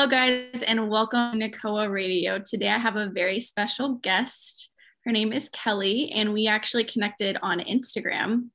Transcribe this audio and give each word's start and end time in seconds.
Hello, 0.00 0.08
guys, 0.08 0.62
and 0.62 0.88
welcome 0.88 1.40
to 1.40 1.50
NACOA 1.50 1.92
Radio. 1.92 2.38
Today 2.38 2.70
I 2.70 2.78
have 2.78 2.96
a 2.96 3.10
very 3.10 3.38
special 3.38 3.96
guest. 3.96 4.70
Her 5.04 5.12
name 5.12 5.30
is 5.30 5.50
Kelly, 5.50 6.10
and 6.12 6.32
we 6.32 6.46
actually 6.46 6.84
connected 6.84 7.36
on 7.42 7.60
Instagram. 7.60 8.46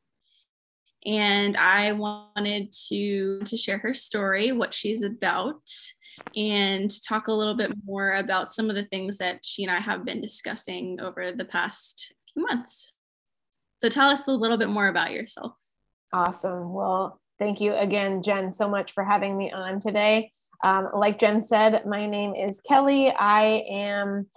And 1.05 1.55
I 1.55 1.92
wanted 1.92 2.73
to, 2.87 3.42
to 3.42 3.58
share 3.58 3.78
her 3.78 3.94
story, 3.94 4.53
what 4.53 4.73
she's 4.73 5.03
about, 5.03 5.69
and 6.35 6.89
talk 7.03 7.28
a 7.28 7.31
little 7.31 7.55
bit 7.55 7.73
more 7.85 8.13
about 8.13 8.51
some 8.51 8.71
of 8.71 8.75
the 8.75 8.85
things 8.85 9.19
that 9.19 9.41
she 9.46 9.63
and 9.63 9.71
I 9.71 9.81
have 9.81 10.03
been 10.03 10.21
discussing 10.21 10.99
over 10.99 11.31
the 11.31 11.46
past 11.46 12.12
few 12.33 12.41
months. 12.41 12.93
So 13.77 13.89
tell 13.89 14.09
us 14.09 14.27
a 14.27 14.31
little 14.31 14.57
bit 14.57 14.69
more 14.69 14.87
about 14.87 15.12
yourself. 15.12 15.53
Awesome. 16.12 16.73
Well, 16.73 17.21
thank 17.38 17.62
you 17.62 17.75
again, 17.75 18.23
Jen, 18.23 18.52
so 18.52 18.67
much 18.67 18.93
for 18.93 19.03
having 19.03 19.38
me 19.38 19.52
on 19.52 19.80
today. 19.80 20.31
Um, 20.63 20.89
like 20.93 21.19
Jen 21.19 21.41
said, 21.41 21.85
my 21.85 22.05
name 22.05 22.35
is 22.35 22.61
Kelly. 22.61 23.11
I 23.11 23.63
am 23.69 24.27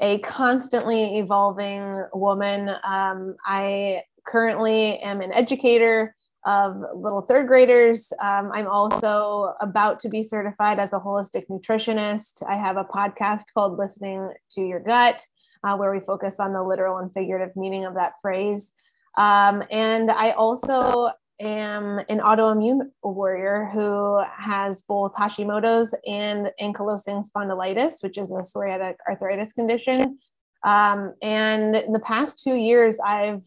a 0.00 0.18
constantly 0.18 1.18
evolving 1.18 2.04
woman. 2.12 2.70
Um, 2.82 3.36
I 3.44 4.02
currently 4.26 4.98
am 4.98 5.20
an 5.20 5.32
educator 5.32 6.14
of 6.46 6.76
little 6.94 7.22
third 7.22 7.46
graders. 7.46 8.12
Um, 8.22 8.50
I'm 8.52 8.66
also 8.66 9.54
about 9.60 9.98
to 10.00 10.08
be 10.08 10.22
certified 10.22 10.78
as 10.78 10.92
a 10.92 10.98
holistic 10.98 11.44
nutritionist. 11.48 12.42
I 12.48 12.56
have 12.56 12.76
a 12.76 12.84
podcast 12.84 13.44
called 13.54 13.78
Listening 13.78 14.30
to 14.50 14.60
Your 14.60 14.80
Gut, 14.80 15.22
uh, 15.62 15.76
where 15.76 15.92
we 15.92 16.00
focus 16.00 16.40
on 16.40 16.52
the 16.52 16.62
literal 16.62 16.98
and 16.98 17.12
figurative 17.12 17.56
meaning 17.56 17.86
of 17.86 17.94
that 17.94 18.12
phrase. 18.20 18.74
Um, 19.16 19.62
and 19.70 20.10
I 20.10 20.32
also 20.32 21.10
am 21.40 22.00
an 22.08 22.20
autoimmune 22.20 22.90
warrior 23.02 23.68
who 23.72 24.22
has 24.36 24.82
both 24.82 25.14
Hashimoto's 25.14 25.94
and 26.06 26.50
ankylosing 26.60 27.24
spondylitis, 27.28 28.02
which 28.02 28.18
is 28.18 28.30
a 28.30 28.36
psoriatic 28.36 28.94
arthritis 29.08 29.52
condition. 29.52 30.18
Um, 30.64 31.14
and 31.22 31.76
in 31.76 31.92
the 31.92 32.00
past 32.00 32.42
two 32.42 32.54
years, 32.54 32.98
I've 33.00 33.42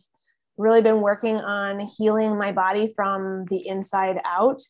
really 0.58 0.82
been 0.82 1.02
working 1.02 1.38
on 1.38 1.80
healing 1.80 2.38
my 2.38 2.52
body 2.52 2.92
from 2.96 3.46
the 3.50 3.68
inside 3.68 4.20
out 4.26 4.62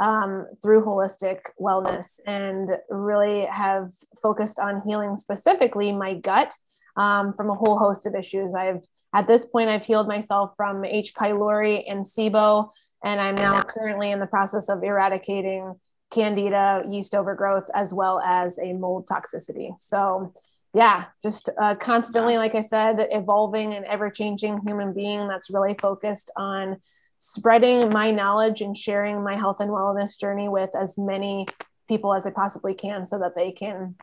um, 0.00 0.46
through 0.62 0.84
holistic 0.84 1.38
wellness 1.60 2.20
and 2.26 2.70
really 2.90 3.46
have 3.46 3.90
focused 4.20 4.58
on 4.58 4.82
healing 4.86 5.16
specifically 5.16 5.92
my 5.92 6.14
gut 6.14 6.52
um, 6.96 7.32
from 7.34 7.50
a 7.50 7.54
whole 7.54 7.78
host 7.78 8.06
of 8.06 8.14
issues. 8.14 8.54
I've 8.54 8.82
at 9.14 9.26
this 9.26 9.44
point 9.44 9.68
I've 9.68 9.84
healed 9.84 10.08
myself 10.08 10.52
from 10.56 10.84
H. 10.84 11.14
pylori 11.14 11.84
and 11.88 12.04
SIBO, 12.04 12.70
and 13.04 13.20
I'm 13.20 13.34
now 13.34 13.62
currently 13.62 14.10
in 14.10 14.20
the 14.20 14.26
process 14.26 14.68
of 14.68 14.82
eradicating 14.82 15.74
candida 16.10 16.82
yeast 16.88 17.14
overgrowth 17.14 17.68
as 17.74 17.92
well 17.92 18.20
as 18.20 18.58
a 18.58 18.72
mold 18.72 19.08
toxicity. 19.08 19.78
So 19.78 20.32
yeah, 20.74 21.06
just 21.22 21.48
uh, 21.60 21.74
constantly, 21.76 22.36
like 22.36 22.54
I 22.54 22.60
said, 22.60 23.08
evolving 23.10 23.72
and 23.72 23.86
ever 23.86 24.10
changing 24.10 24.60
human 24.66 24.92
being 24.92 25.26
that's 25.26 25.50
really 25.50 25.74
focused 25.74 26.30
on 26.36 26.76
spreading 27.18 27.88
my 27.88 28.10
knowledge 28.10 28.60
and 28.60 28.76
sharing 28.76 29.24
my 29.24 29.36
health 29.36 29.60
and 29.60 29.70
wellness 29.70 30.20
journey 30.20 30.48
with 30.48 30.70
as 30.76 30.98
many 30.98 31.46
people 31.88 32.12
as 32.12 32.26
I 32.26 32.30
possibly 32.30 32.74
can 32.74 33.06
so 33.06 33.18
that 33.20 33.34
they 33.34 33.52
can 33.52 33.94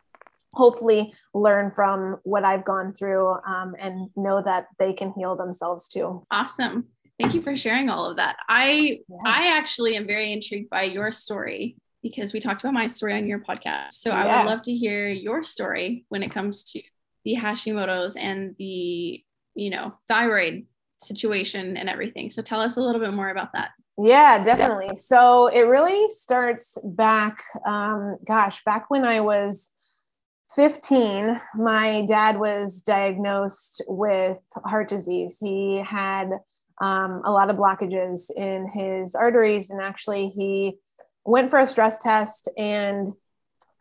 hopefully 0.53 1.13
learn 1.33 1.71
from 1.71 2.17
what 2.23 2.43
I've 2.43 2.65
gone 2.65 2.93
through 2.93 3.35
um, 3.45 3.75
and 3.79 4.09
know 4.15 4.41
that 4.41 4.67
they 4.79 4.93
can 4.93 5.13
heal 5.17 5.35
themselves 5.35 5.87
too. 5.87 6.25
Awesome. 6.31 6.87
Thank 7.19 7.33
you 7.33 7.41
for 7.41 7.55
sharing 7.55 7.89
all 7.89 8.09
of 8.09 8.17
that. 8.17 8.37
I 8.49 8.99
yeah. 9.07 9.17
I 9.25 9.57
actually 9.57 9.95
am 9.95 10.07
very 10.07 10.31
intrigued 10.31 10.69
by 10.69 10.83
your 10.83 11.11
story 11.11 11.77
because 12.01 12.33
we 12.33 12.39
talked 12.39 12.61
about 12.61 12.73
my 12.73 12.87
story 12.87 13.13
on 13.13 13.27
your 13.27 13.39
podcast. 13.39 13.93
So 13.93 14.09
yeah. 14.09 14.23
I 14.23 14.37
would 14.37 14.49
love 14.49 14.61
to 14.63 14.73
hear 14.73 15.07
your 15.07 15.43
story 15.43 16.05
when 16.09 16.23
it 16.23 16.31
comes 16.31 16.63
to 16.71 16.81
the 17.23 17.35
Hashimoto's 17.35 18.15
and 18.15 18.55
the, 18.57 19.23
you 19.55 19.69
know, 19.69 19.93
thyroid 20.07 20.65
situation 21.01 21.77
and 21.77 21.87
everything. 21.87 22.29
So 22.29 22.41
tell 22.41 22.61
us 22.61 22.77
a 22.77 22.81
little 22.81 22.99
bit 22.99 23.13
more 23.13 23.29
about 23.29 23.53
that. 23.53 23.71
Yeah, 23.97 24.43
definitely. 24.43 24.95
So 24.97 25.47
it 25.47 25.61
really 25.61 26.09
starts 26.09 26.77
back, 26.83 27.43
um, 27.65 28.17
gosh, 28.25 28.63
back 28.63 28.89
when 28.89 29.05
I 29.05 29.21
was 29.21 29.71
15, 30.55 31.39
my 31.55 32.05
dad 32.07 32.39
was 32.39 32.81
diagnosed 32.81 33.83
with 33.87 34.39
heart 34.65 34.89
disease. 34.89 35.37
He 35.39 35.77
had 35.77 36.29
um, 36.81 37.21
a 37.25 37.31
lot 37.31 37.49
of 37.49 37.55
blockages 37.55 38.29
in 38.35 38.67
his 38.67 39.15
arteries, 39.15 39.69
and 39.69 39.81
actually, 39.81 40.29
he 40.29 40.77
went 41.25 41.49
for 41.49 41.59
a 41.59 41.65
stress 41.65 41.97
test 41.97 42.49
and 42.57 43.07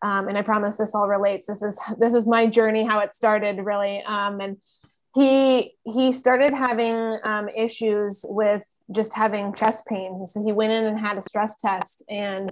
um, 0.03 0.27
and 0.27 0.37
I 0.37 0.43
promise 0.43 0.79
this 0.79 0.95
all 0.95 1.09
relates. 1.09 1.47
This 1.47 1.63
is 1.63 1.81
this 1.99 2.15
is 2.15 2.27
my 2.27 2.47
journey, 2.47 2.85
how 2.85 2.99
it 3.01 3.15
started, 3.15 3.65
really. 3.65 4.03
Um, 4.03 4.41
and 4.41 4.57
he 5.15 5.75
he 5.85 6.13
started 6.13 6.53
having 6.53 7.19
um, 7.23 7.49
issues 7.49 8.25
with 8.29 8.65
just 8.91 9.15
having 9.15 9.55
chest 9.55 9.87
pains, 9.87 10.21
and 10.21 10.29
so 10.29 10.45
he 10.45 10.53
went 10.53 10.73
in 10.73 10.85
and 10.85 10.99
had 10.99 11.19
a 11.19 11.23
stress 11.23 11.57
test, 11.57 12.03
and 12.09 12.51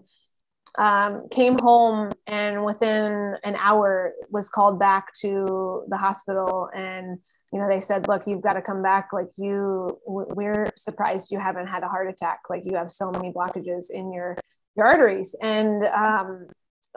um, 0.79 1.29
came 1.31 1.59
home 1.59 2.13
and 2.27 2.65
within 2.65 3.37
an 3.43 3.57
hour 3.57 4.15
was 4.31 4.49
called 4.49 4.79
back 4.79 5.13
to 5.21 5.85
the 5.89 5.97
hospital. 5.97 6.69
And 6.75 7.19
you 7.53 7.59
know 7.59 7.69
they 7.69 7.81
said 7.81 8.09
look 8.09 8.27
you've 8.27 8.43
got 8.43 8.55
to 8.55 8.63
come 8.63 8.83
back. 8.83 9.09
Like 9.13 9.31
you 9.37 9.99
we're 10.07 10.71
surprised 10.77 11.33
you 11.33 11.39
haven't 11.39 11.67
had 11.67 11.83
a 11.83 11.89
heart 11.89 12.09
attack. 12.09 12.41
Like 12.49 12.63
you 12.65 12.77
have 12.77 12.91
so 12.91 13.11
many 13.11 13.33
blockages 13.33 13.91
in 13.91 14.13
your 14.13 14.37
your 14.77 14.87
arteries. 14.87 15.35
And 15.43 15.85
um, 15.85 16.47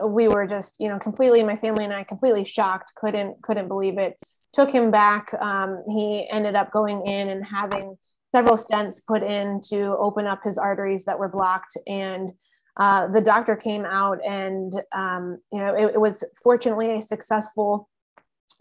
we 0.04 0.28
were 0.28 0.46
just 0.46 0.80
you 0.80 0.88
know 0.88 0.98
completely 0.98 1.42
my 1.44 1.56
family 1.56 1.84
and 1.84 1.92
i 1.92 2.04
completely 2.04 2.44
shocked. 2.44 2.92
Couldn't 2.96 3.42
couldn't 3.42 3.68
believe 3.68 3.98
it. 3.98 4.16
Took 4.52 4.70
him 4.70 4.90
back. 4.90 5.34
Um, 5.40 5.82
he 5.88 6.28
ended 6.30 6.54
up 6.54 6.70
going 6.70 7.06
in 7.06 7.28
and 7.28 7.44
having 7.44 7.96
several 8.34 8.56
stents 8.56 9.00
put 9.06 9.22
in 9.22 9.60
to 9.60 9.96
open 9.96 10.26
up 10.26 10.40
his 10.42 10.58
arteries 10.58 11.04
that 11.04 11.18
were 11.18 11.28
blocked. 11.28 11.76
And 11.86 12.32
uh, 12.76 13.06
the 13.08 13.20
doctor 13.20 13.54
came 13.54 13.84
out 13.84 14.18
and 14.24 14.74
um, 14.92 15.38
you 15.52 15.58
know 15.58 15.74
it, 15.74 15.94
it, 15.94 16.00
was 16.00 16.24
fortunately 16.42 16.96
a 16.96 17.00
successful 17.00 17.88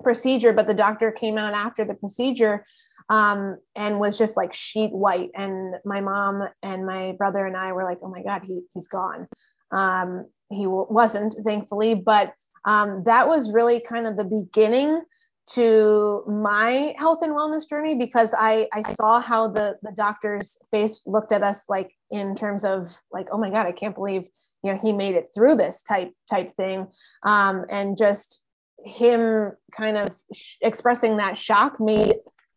procedure 0.03 0.53
but 0.53 0.67
the 0.67 0.73
doctor 0.73 1.11
came 1.11 1.37
out 1.37 1.53
after 1.53 1.83
the 1.83 1.95
procedure 1.95 2.63
um, 3.09 3.57
and 3.75 3.99
was 3.99 4.17
just 4.17 4.37
like 4.37 4.53
sheet 4.53 4.91
white. 4.91 5.29
And 5.35 5.75
my 5.83 5.99
mom 5.99 6.47
and 6.61 6.85
my 6.85 7.13
brother 7.17 7.45
and 7.45 7.57
i 7.57 7.71
were 7.71 7.83
like 7.83 7.99
oh 8.01 8.09
my 8.09 8.23
god 8.23 8.43
he, 8.45 8.61
he's 8.73 8.87
gone. 8.87 9.27
Um, 9.71 10.27
he 10.49 10.65
w- 10.65 10.87
wasn't 10.89 11.35
thankfully 11.43 11.95
but 11.95 12.33
um, 12.65 13.03
that 13.05 13.27
was 13.27 13.51
really 13.51 13.79
kind 13.79 14.07
of 14.07 14.15
the 14.15 14.23
beginning 14.23 15.01
to 15.45 16.23
my 16.25 16.95
health 16.97 17.21
and 17.21 17.33
wellness 17.33 17.67
journey 17.67 17.95
because 17.95 18.33
I, 18.37 18.67
I 18.73 18.81
saw 18.81 19.19
how 19.19 19.49
the, 19.49 19.77
the 19.81 19.91
doctor's 19.91 20.57
face 20.71 21.03
looked 21.05 21.33
at 21.33 21.43
us 21.43 21.65
like 21.67 21.93
in 22.09 22.35
terms 22.35 22.63
of 22.63 22.97
like, 23.11 23.27
oh 23.31 23.37
my 23.37 23.49
God, 23.49 23.65
I 23.65 23.73
can't 23.73 23.95
believe, 23.95 24.27
you 24.63 24.71
know, 24.71 24.79
he 24.81 24.93
made 24.93 25.15
it 25.15 25.29
through 25.35 25.55
this 25.55 25.81
type 25.81 26.11
type 26.29 26.49
thing. 26.51 26.87
Um, 27.23 27.65
and 27.69 27.97
just 27.97 28.43
him 28.85 29.51
kind 29.71 29.97
of 29.97 30.15
sh- 30.33 30.55
expressing 30.61 31.17
that 31.17 31.37
shock 31.37 31.79
made 31.79 32.15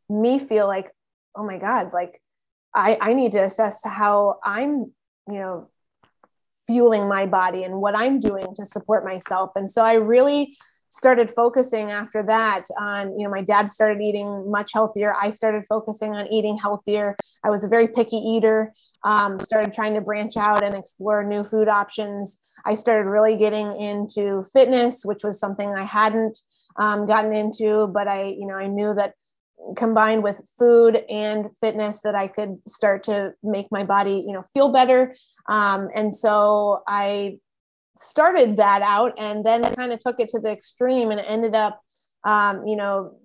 me 0.08 0.38
feel 0.38 0.66
like, 0.66 0.90
oh 1.34 1.44
my 1.44 1.58
God, 1.58 1.92
like 1.92 2.20
I, 2.74 2.98
I 3.00 3.14
need 3.14 3.32
to 3.32 3.42
assess 3.42 3.84
how 3.84 4.38
I'm, 4.44 4.92
you 5.28 5.34
know, 5.34 5.70
fueling 6.66 7.08
my 7.08 7.26
body 7.26 7.64
and 7.64 7.80
what 7.80 7.96
I'm 7.96 8.20
doing 8.20 8.54
to 8.56 8.66
support 8.66 9.04
myself. 9.04 9.50
And 9.56 9.70
so 9.70 9.82
I 9.82 9.94
really 9.94 10.56
started 10.88 11.30
focusing 11.30 11.90
after 11.90 12.22
that 12.22 12.64
on 12.78 13.18
you 13.18 13.24
know 13.24 13.30
my 13.30 13.42
dad 13.42 13.68
started 13.68 14.00
eating 14.00 14.50
much 14.50 14.72
healthier. 14.72 15.14
I 15.20 15.30
started 15.30 15.64
focusing 15.66 16.14
on 16.14 16.26
eating 16.32 16.58
healthier. 16.58 17.16
I 17.44 17.50
was 17.50 17.64
a 17.64 17.68
very 17.68 17.88
picky 17.88 18.16
eater 18.16 18.72
um, 19.04 19.38
started 19.38 19.72
trying 19.72 19.94
to 19.94 20.00
branch 20.00 20.36
out 20.36 20.64
and 20.64 20.74
explore 20.74 21.22
new 21.22 21.44
food 21.44 21.68
options. 21.68 22.42
I 22.64 22.74
started 22.74 23.08
really 23.08 23.36
getting 23.36 23.80
into 23.80 24.44
fitness 24.52 25.04
which 25.04 25.22
was 25.24 25.38
something 25.38 25.74
i 25.76 25.84
hadn't 25.84 26.38
um, 26.76 27.06
gotten 27.06 27.32
into 27.34 27.86
but 27.88 28.08
i 28.08 28.24
you 28.24 28.46
know 28.46 28.54
i 28.54 28.66
knew 28.66 28.94
that 28.94 29.14
combined 29.76 30.22
with 30.22 30.48
food 30.58 30.96
and 31.08 31.46
fitness 31.58 32.02
that 32.02 32.14
i 32.14 32.28
could 32.28 32.58
start 32.68 33.02
to 33.04 33.32
make 33.42 33.66
my 33.70 33.84
body 33.84 34.24
you 34.26 34.32
know 34.32 34.42
feel 34.54 34.70
better. 34.72 35.14
Um, 35.48 35.88
and 35.94 36.14
so 36.14 36.82
i 36.86 37.38
started 37.98 38.56
that 38.58 38.82
out 38.82 39.14
and 39.18 39.44
then 39.44 39.62
kind 39.74 39.92
of 39.92 40.00
took 40.00 40.20
it 40.20 40.28
to 40.30 40.40
the 40.40 40.50
extreme 40.50 41.10
and 41.10 41.20
ended 41.20 41.54
up, 41.54 41.80
um, 42.24 42.66
you 42.66 42.76
know, 42.76 43.18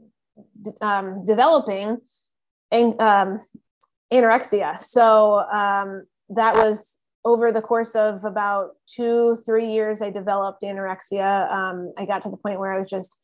d- 0.61 0.71
um, 0.81 1.25
developing 1.25 1.97
an, 2.71 2.95
um, 2.99 3.39
anorexia. 4.11 4.79
So 4.79 5.39
um, 5.51 6.05
that 6.29 6.55
was 6.55 6.97
over 7.23 7.51
the 7.51 7.61
course 7.61 7.95
of 7.95 8.25
about 8.25 8.71
two, 8.87 9.35
three 9.45 9.71
years, 9.71 10.01
I 10.01 10.09
developed 10.09 10.63
anorexia. 10.63 11.51
Um, 11.51 11.93
I 11.97 12.05
got 12.05 12.23
to 12.23 12.29
the 12.29 12.37
point 12.37 12.59
where 12.59 12.73
I 12.73 12.79
was 12.79 12.89
just 12.89 13.17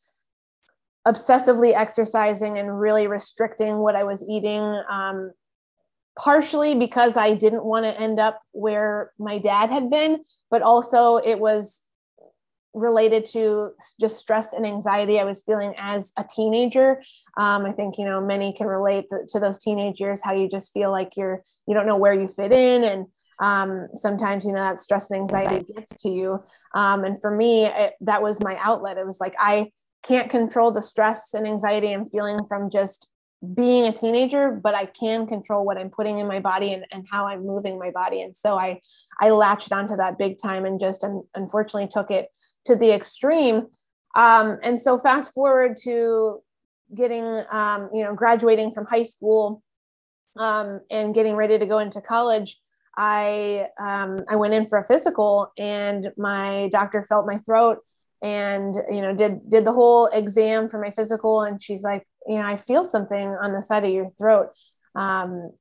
obsessively 1.07 1.73
exercising 1.73 2.57
and 2.57 2.79
really 2.79 3.07
restricting 3.07 3.77
what 3.77 3.95
I 3.95 4.03
was 4.03 4.23
eating. 4.29 4.61
Um, 4.89 5.31
partially 6.17 6.75
because 6.75 7.15
I 7.15 7.35
didn't 7.35 7.63
want 7.63 7.85
to 7.85 7.99
end 7.99 8.19
up 8.19 8.41
where 8.51 9.11
my 9.19 9.37
dad 9.37 9.69
had 9.69 9.89
been, 9.89 10.23
but 10.49 10.61
also 10.61 11.17
it 11.17 11.39
was 11.39 11.83
related 12.73 13.25
to 13.25 13.71
just 13.99 14.17
stress 14.17 14.53
and 14.53 14.65
anxiety 14.65 15.19
I 15.19 15.23
was 15.23 15.41
feeling 15.41 15.73
as 15.77 16.13
a 16.17 16.25
teenager. 16.35 17.01
Um, 17.37 17.65
I 17.65 17.71
think 17.71 17.97
you 17.97 18.05
know 18.05 18.21
many 18.21 18.53
can 18.53 18.67
relate 18.67 19.05
to 19.29 19.39
those 19.39 19.57
teenage 19.57 19.99
years, 19.99 20.21
how 20.23 20.33
you 20.33 20.49
just 20.49 20.73
feel 20.73 20.91
like 20.91 21.15
you're 21.15 21.43
you 21.67 21.73
don't 21.73 21.87
know 21.87 21.97
where 21.97 22.13
you 22.13 22.27
fit 22.27 22.51
in, 22.51 22.83
and 22.83 23.05
um, 23.39 23.87
sometimes 23.93 24.45
you 24.45 24.53
know 24.53 24.63
that 24.63 24.79
stress 24.79 25.11
and 25.11 25.19
anxiety 25.19 25.71
gets 25.73 25.95
to 25.97 26.09
you. 26.09 26.43
Um, 26.73 27.03
and 27.03 27.21
for 27.21 27.35
me, 27.35 27.65
it, 27.65 27.93
that 28.01 28.21
was 28.21 28.41
my 28.41 28.57
outlet. 28.57 28.97
It 28.97 29.05
was 29.05 29.19
like 29.19 29.35
I 29.39 29.71
can't 30.03 30.29
control 30.29 30.71
the 30.71 30.81
stress 30.81 31.33
and 31.33 31.47
anxiety 31.47 31.93
I'm 31.93 32.09
feeling 32.09 32.45
from 32.47 32.69
just 32.69 33.09
being 33.53 33.85
a 33.85 33.93
teenager 33.93 34.51
but 34.51 34.73
i 34.73 34.85
can 34.85 35.27
control 35.27 35.63
what 35.63 35.77
i'm 35.77 35.91
putting 35.91 36.17
in 36.17 36.27
my 36.27 36.39
body 36.39 36.73
and, 36.73 36.85
and 36.91 37.05
how 37.09 37.27
i'm 37.27 37.45
moving 37.45 37.77
my 37.77 37.91
body. 37.91 38.21
And 38.21 38.35
so 38.35 38.57
i 38.57 38.81
i 39.19 39.29
latched 39.29 39.71
onto 39.71 39.95
that 39.95 40.17
big 40.17 40.37
time 40.41 40.65
and 40.65 40.79
just 40.79 41.03
un- 41.03 41.23
unfortunately 41.35 41.87
took 41.87 42.09
it 42.11 42.29
to 42.65 42.75
the 42.75 42.91
extreme. 42.91 43.67
Um, 44.15 44.57
and 44.63 44.79
so 44.79 44.97
fast 44.97 45.33
forward 45.33 45.77
to 45.83 46.41
getting 46.95 47.43
um, 47.51 47.89
you 47.93 48.03
know 48.03 48.15
graduating 48.15 48.71
from 48.73 48.85
high 48.85 49.03
school 49.03 49.61
um, 50.37 50.81
and 50.89 51.13
getting 51.13 51.35
ready 51.35 51.59
to 51.59 51.65
go 51.65 51.79
into 51.79 52.01
college 52.01 52.57
i 52.97 53.67
um, 53.79 54.23
i 54.29 54.35
went 54.35 54.53
in 54.53 54.65
for 54.65 54.79
a 54.79 54.83
physical 54.83 55.51
and 55.57 56.11
my 56.17 56.69
doctor 56.71 57.03
felt 57.03 57.27
my 57.27 57.37
throat 57.39 57.79
and 58.21 58.75
you 58.89 59.01
know 59.01 59.13
did 59.13 59.47
did 59.49 59.65
the 59.65 59.71
whole 59.71 60.07
exam 60.07 60.69
for 60.69 60.79
my 60.79 60.91
physical. 60.91 61.41
And 61.41 61.61
she's 61.61 61.83
like 61.83 62.07
you 62.27 62.37
know, 62.37 62.45
I 62.45 62.57
feel 62.57 62.83
something 62.83 63.29
on 63.29 63.53
the 63.53 63.63
side 63.63 63.85
of 63.85 63.91
your 63.91 64.09
throat. 64.09 64.49
Um, 64.95 65.51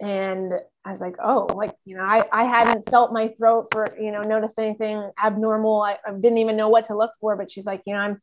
and 0.00 0.52
I 0.84 0.90
was 0.90 1.00
like, 1.00 1.16
oh, 1.22 1.46
like, 1.54 1.74
you 1.84 1.96
know, 1.96 2.02
I, 2.02 2.24
I 2.32 2.44
hadn't 2.44 2.88
felt 2.88 3.12
my 3.12 3.28
throat 3.28 3.68
for, 3.72 3.96
you 4.00 4.10
know, 4.10 4.22
noticed 4.22 4.58
anything 4.58 5.10
abnormal. 5.22 5.82
I, 5.82 5.98
I 6.06 6.12
didn't 6.12 6.38
even 6.38 6.56
know 6.56 6.68
what 6.68 6.86
to 6.86 6.96
look 6.96 7.12
for, 7.20 7.36
but 7.36 7.50
she's 7.50 7.66
like, 7.66 7.82
you 7.86 7.94
know, 7.94 8.00
I'm, 8.00 8.20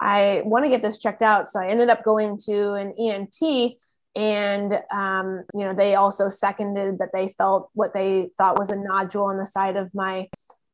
I 0.00 0.42
want 0.44 0.64
to 0.64 0.70
get 0.70 0.82
this 0.82 0.98
checked 0.98 1.22
out. 1.22 1.48
So 1.48 1.60
I 1.60 1.68
ended 1.68 1.88
up 1.88 2.04
going 2.04 2.38
to 2.46 2.72
an 2.72 2.94
ENT 2.98 3.74
and, 4.14 4.78
um, 4.92 5.44
you 5.54 5.64
know, 5.64 5.74
they 5.74 5.94
also 5.94 6.28
seconded 6.28 6.98
that 6.98 7.10
they 7.14 7.28
felt 7.28 7.70
what 7.72 7.94
they 7.94 8.30
thought 8.36 8.58
was 8.58 8.70
a 8.70 8.76
nodule 8.76 9.24
on 9.24 9.38
the 9.38 9.46
side 9.46 9.76
of 9.76 9.94
my 9.94 10.28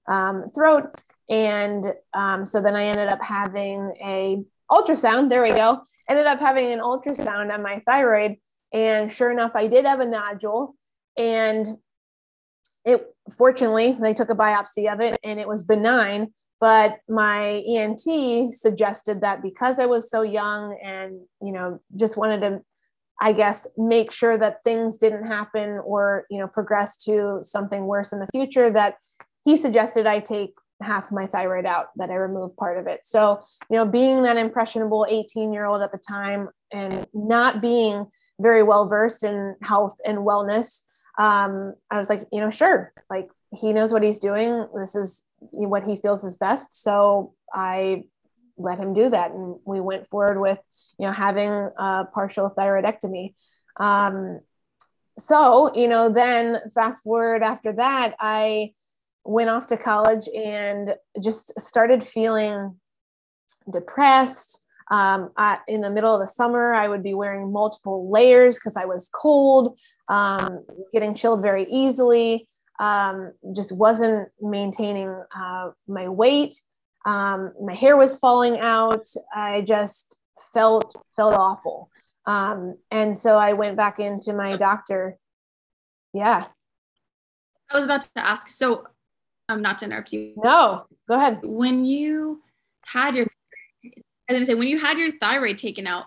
um, 0.09 0.51
throat. 0.55 0.87
And 1.29 1.93
um, 2.15 2.47
so 2.47 2.61
then 2.61 2.75
I 2.75 2.87
ended 2.87 3.09
up 3.09 3.23
having 3.23 3.95
a 4.03 4.43
ultrasound. 4.71 5.29
There 5.29 5.43
we 5.43 5.51
go 5.51 5.83
ended 6.09 6.27
up 6.27 6.41
having 6.41 6.73
an 6.73 6.81
ultrasound 6.81 7.53
on 7.53 7.63
my 7.63 7.81
thyroid 7.87 8.37
and 8.73 9.11
sure 9.11 9.31
enough 9.31 9.53
i 9.55 9.67
did 9.67 9.85
have 9.85 10.01
a 10.01 10.07
nodule 10.07 10.75
and 11.17 11.67
it 12.85 13.07
fortunately 13.37 13.97
they 14.01 14.15
took 14.15 14.31
a 14.31 14.35
biopsy 14.35 14.93
of 14.93 15.01
it 15.01 15.19
and 15.25 15.39
it 15.39 15.49
was 15.49 15.63
benign 15.63 16.29
but 16.61 16.99
my 17.09 17.63
ent 17.69 18.01
suggested 18.53 19.21
that 19.21 19.43
because 19.43 19.79
i 19.79 19.87
was 19.87 20.11
so 20.11 20.23
young 20.23 20.79
and 20.83 21.21
you 21.43 21.53
know 21.53 21.81
just 21.97 22.17
wanted 22.17 22.41
to 22.41 22.61
i 23.21 23.33
guess 23.33 23.67
make 23.77 24.13
sure 24.13 24.39
that 24.39 24.63
things 24.65 24.99
didn't 24.99 25.27
happen 25.27 25.81
or 25.85 26.25
you 26.31 26.39
know 26.39 26.47
progress 26.47 26.97
to 26.97 27.41
something 27.43 27.87
worse 27.87 28.13
in 28.13 28.21
the 28.21 28.29
future 28.29 28.71
that 28.71 28.95
he 29.45 29.57
suggested 29.57 30.07
i 30.07 30.21
take 30.21 30.55
half 30.81 31.11
my 31.11 31.27
thyroid 31.27 31.67
out 31.67 31.89
that 31.97 32.11
I 32.11 32.15
removed 32.15 32.57
part 32.57 32.79
of 32.79 32.87
it. 32.87 33.05
So, 33.05 33.41
you 33.71 33.77
know, 33.77 33.85
being 33.87 34.23
that 34.23 34.37
impressionable 34.37 35.07
18 35.09 35.53
year 35.53 35.67
old 35.67 35.83
at 35.83 35.93
the 35.93 35.99
time 35.99 36.49
and 36.73 37.07
not 37.13 37.61
being 37.61 38.07
very 38.41 38.63
well 38.63 38.87
versed 38.87 39.25
in 39.25 39.57
health 39.63 39.97
and 40.05 40.19
wellness, 40.19 40.85
um, 41.19 41.75
I 41.91 41.99
was 41.99 42.09
like, 42.09 42.27
you 42.31 42.41
know, 42.41 42.51
sure, 42.51 42.93
like 43.11 43.29
he 43.59 43.73
knows 43.73 43.93
what 43.93 44.03
he's 44.03 44.19
doing. 44.19 44.67
This 44.77 44.95
is 44.95 45.25
what 45.41 45.85
he 45.85 45.97
feels 45.97 46.25
is 46.25 46.37
best. 46.37 46.83
So 46.83 47.35
I 47.53 48.05
let 48.57 48.79
him 48.79 48.93
do 48.93 49.11
that. 49.11 49.31
And 49.31 49.57
we 49.65 49.81
went 49.81 50.07
forward 50.07 50.41
with, 50.41 50.59
you 50.99 51.07
know, 51.07 51.13
having 51.13 51.51
a 51.51 52.05
partial 52.13 52.51
thyroidectomy. 52.51 53.35
Um, 53.79 54.41
so, 55.19 55.75
you 55.75 55.89
know, 55.89 56.09
then 56.09 56.59
fast 56.75 57.05
forward 57.05 57.43
after 57.43 57.73
that, 57.73 58.15
I, 58.21 58.73
went 59.29 59.51
off 59.51 59.67
to 59.67 59.77
college 59.77 60.27
and 60.35 60.95
just 61.21 61.53
started 61.61 62.03
feeling 62.03 62.75
depressed. 63.71 64.65
Um, 64.91 65.33
I, 65.37 65.59
in 65.69 65.83
the 65.83 65.91
middle 65.91 66.15
of 66.15 66.21
the 66.21 66.27
summer, 66.27 66.73
I 66.73 66.89
would 66.89 67.03
be 67.03 67.13
wearing 67.13 67.53
multiple 67.53 68.11
layers 68.11 68.57
because 68.57 68.75
I 68.75 68.87
was 68.87 69.11
cold, 69.13 69.79
um, 70.09 70.65
getting 70.95 71.15
chilled 71.15 71.43
very 71.43 71.67
easily. 71.71 72.49
Um, 72.81 73.33
just 73.55 73.71
wasn't 73.71 74.31
maintaining 74.41 75.15
uh, 75.37 75.71
my 75.87 76.09
weight. 76.09 76.55
Um, 77.05 77.53
my 77.63 77.75
hair 77.75 77.99
was 77.99 78.19
falling 78.19 78.59
out. 78.59 79.07
I 79.35 79.61
just 79.61 80.21
felt 80.55 80.95
felt 81.17 81.35
awful, 81.35 81.91
um, 82.25 82.79
and 82.91 83.17
so 83.17 83.37
I 83.37 83.53
went 83.53 83.77
back 83.77 83.99
into 83.99 84.33
my 84.33 84.57
doctor. 84.57 85.19
Yeah, 86.15 86.47
I 87.71 87.77
was 87.77 87.85
about 87.85 88.03
to 88.03 88.11
ask. 88.17 88.49
So 88.49 88.87
um, 89.49 89.63
not 89.63 89.79
to 89.79 89.87
interrupt 89.87 90.13
you. 90.13 90.35
No, 90.37 90.87
go 91.09 91.15
ahead. 91.15 91.41
When 91.43 91.85
you 91.85 92.43
had 92.85 93.17
your, 93.17 93.27
I 93.85 94.33
was 94.33 94.37
gonna 94.37 94.45
say, 94.45 94.55
when 94.55 94.69
you 94.69 94.79
had 94.79 94.99
your 94.99 95.13
thyroid 95.19 95.59
taken 95.59 95.87
out, 95.87 96.07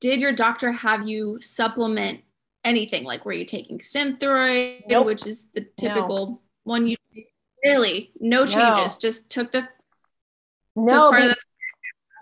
did 0.00 0.20
your 0.20 0.32
doctor 0.32 0.72
have 0.72 1.08
you 1.08 1.38
supplement 1.40 2.20
anything? 2.64 3.04
Like, 3.04 3.24
were 3.24 3.32
you 3.32 3.44
taking 3.44 3.78
Synthroid, 3.78 4.82
nope. 4.88 5.06
which 5.06 5.26
is 5.26 5.48
the 5.54 5.66
typical 5.76 6.26
no. 6.26 6.40
one 6.64 6.86
you 6.86 6.96
really 7.64 8.12
no 8.20 8.46
changes, 8.46 8.94
no. 8.94 8.98
just 9.00 9.30
took 9.30 9.52
the 9.52 9.68
no. 10.74 11.10
Be- 11.10 11.34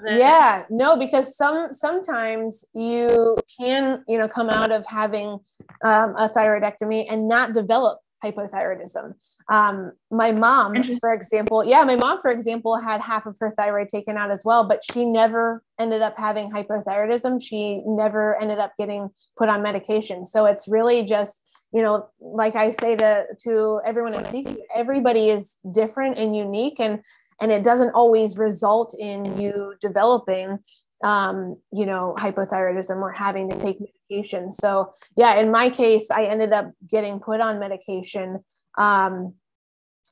yeah 0.06 0.64
no 0.70 0.96
because 0.96 1.36
some 1.36 1.72
sometimes 1.72 2.64
you 2.74 3.38
can 3.58 4.04
you 4.08 4.18
know 4.18 4.28
come 4.28 4.50
out 4.50 4.72
of 4.72 4.84
having 4.86 5.38
um, 5.84 6.14
a 6.16 6.28
thyroidectomy 6.28 7.06
and 7.08 7.28
not 7.28 7.52
develop 7.52 8.00
hypothyroidism. 8.24 9.14
Um, 9.50 9.92
my 10.10 10.32
mom, 10.32 10.74
for 11.00 11.12
example, 11.12 11.64
yeah, 11.64 11.84
my 11.84 11.96
mom, 11.96 12.20
for 12.20 12.30
example, 12.30 12.76
had 12.76 13.00
half 13.00 13.26
of 13.26 13.36
her 13.40 13.50
thyroid 13.50 13.88
taken 13.88 14.16
out 14.16 14.30
as 14.30 14.42
well, 14.44 14.66
but 14.66 14.80
she 14.90 15.04
never 15.04 15.62
ended 15.78 16.02
up 16.02 16.14
having 16.16 16.50
hypothyroidism. 16.50 17.42
She 17.42 17.82
never 17.86 18.40
ended 18.40 18.58
up 18.58 18.72
getting 18.78 19.10
put 19.36 19.48
on 19.48 19.62
medication. 19.62 20.24
So 20.26 20.46
it's 20.46 20.66
really 20.68 21.04
just, 21.04 21.42
you 21.72 21.82
know, 21.82 22.08
like 22.20 22.56
I 22.56 22.70
say 22.70 22.96
to 22.96 23.24
to 23.44 23.80
everyone 23.84 24.14
I 24.14 24.22
speak 24.22 24.48
everybody 24.74 25.30
is 25.30 25.58
different 25.72 26.18
and 26.18 26.34
unique, 26.34 26.78
and 26.78 27.00
and 27.40 27.50
it 27.52 27.62
doesn't 27.64 27.90
always 27.90 28.38
result 28.38 28.94
in 28.98 29.38
you 29.40 29.74
developing 29.80 30.60
um, 31.04 31.58
you 31.70 31.84
know, 31.84 32.14
hypothyroidism 32.18 32.96
or 32.96 33.12
having 33.12 33.50
to 33.50 33.56
take 33.58 33.76
medication. 34.10 34.52
So 34.52 34.92
yeah, 35.16 35.36
in 35.36 35.50
my 35.50 35.70
case, 35.70 36.10
I 36.10 36.26
ended 36.26 36.52
up 36.52 36.70
getting 36.88 37.20
put 37.20 37.40
on 37.40 37.58
medication. 37.58 38.44
Um, 38.76 39.34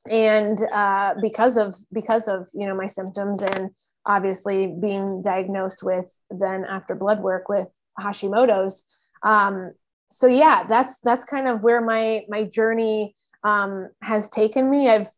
and 0.09 0.61
uh, 0.73 1.15
because 1.21 1.57
of 1.57 1.77
because 1.93 2.27
of 2.27 2.49
you 2.55 2.67
know 2.67 2.75
my 2.75 2.87
symptoms 2.87 3.43
and 3.43 3.71
obviously 4.05 4.67
being 4.67 5.23
diagnosed 5.23 5.83
with 5.83 6.21
then 6.31 6.65
after 6.65 6.95
blood 6.95 7.21
work 7.21 7.49
with 7.49 7.69
Hashimoto's. 8.01 8.85
Um, 9.23 9.73
so 10.11 10.27
yeah, 10.27 10.65
that's 10.69 10.99
that's 11.01 11.25
kind 11.25 11.47
of 11.47 11.63
where 11.63 11.81
my 11.81 12.25
my 12.29 12.45
journey 12.45 13.15
um, 13.45 13.91
has 14.03 14.29
taken 14.29 14.71
me. 14.71 14.89
I've 14.89 15.09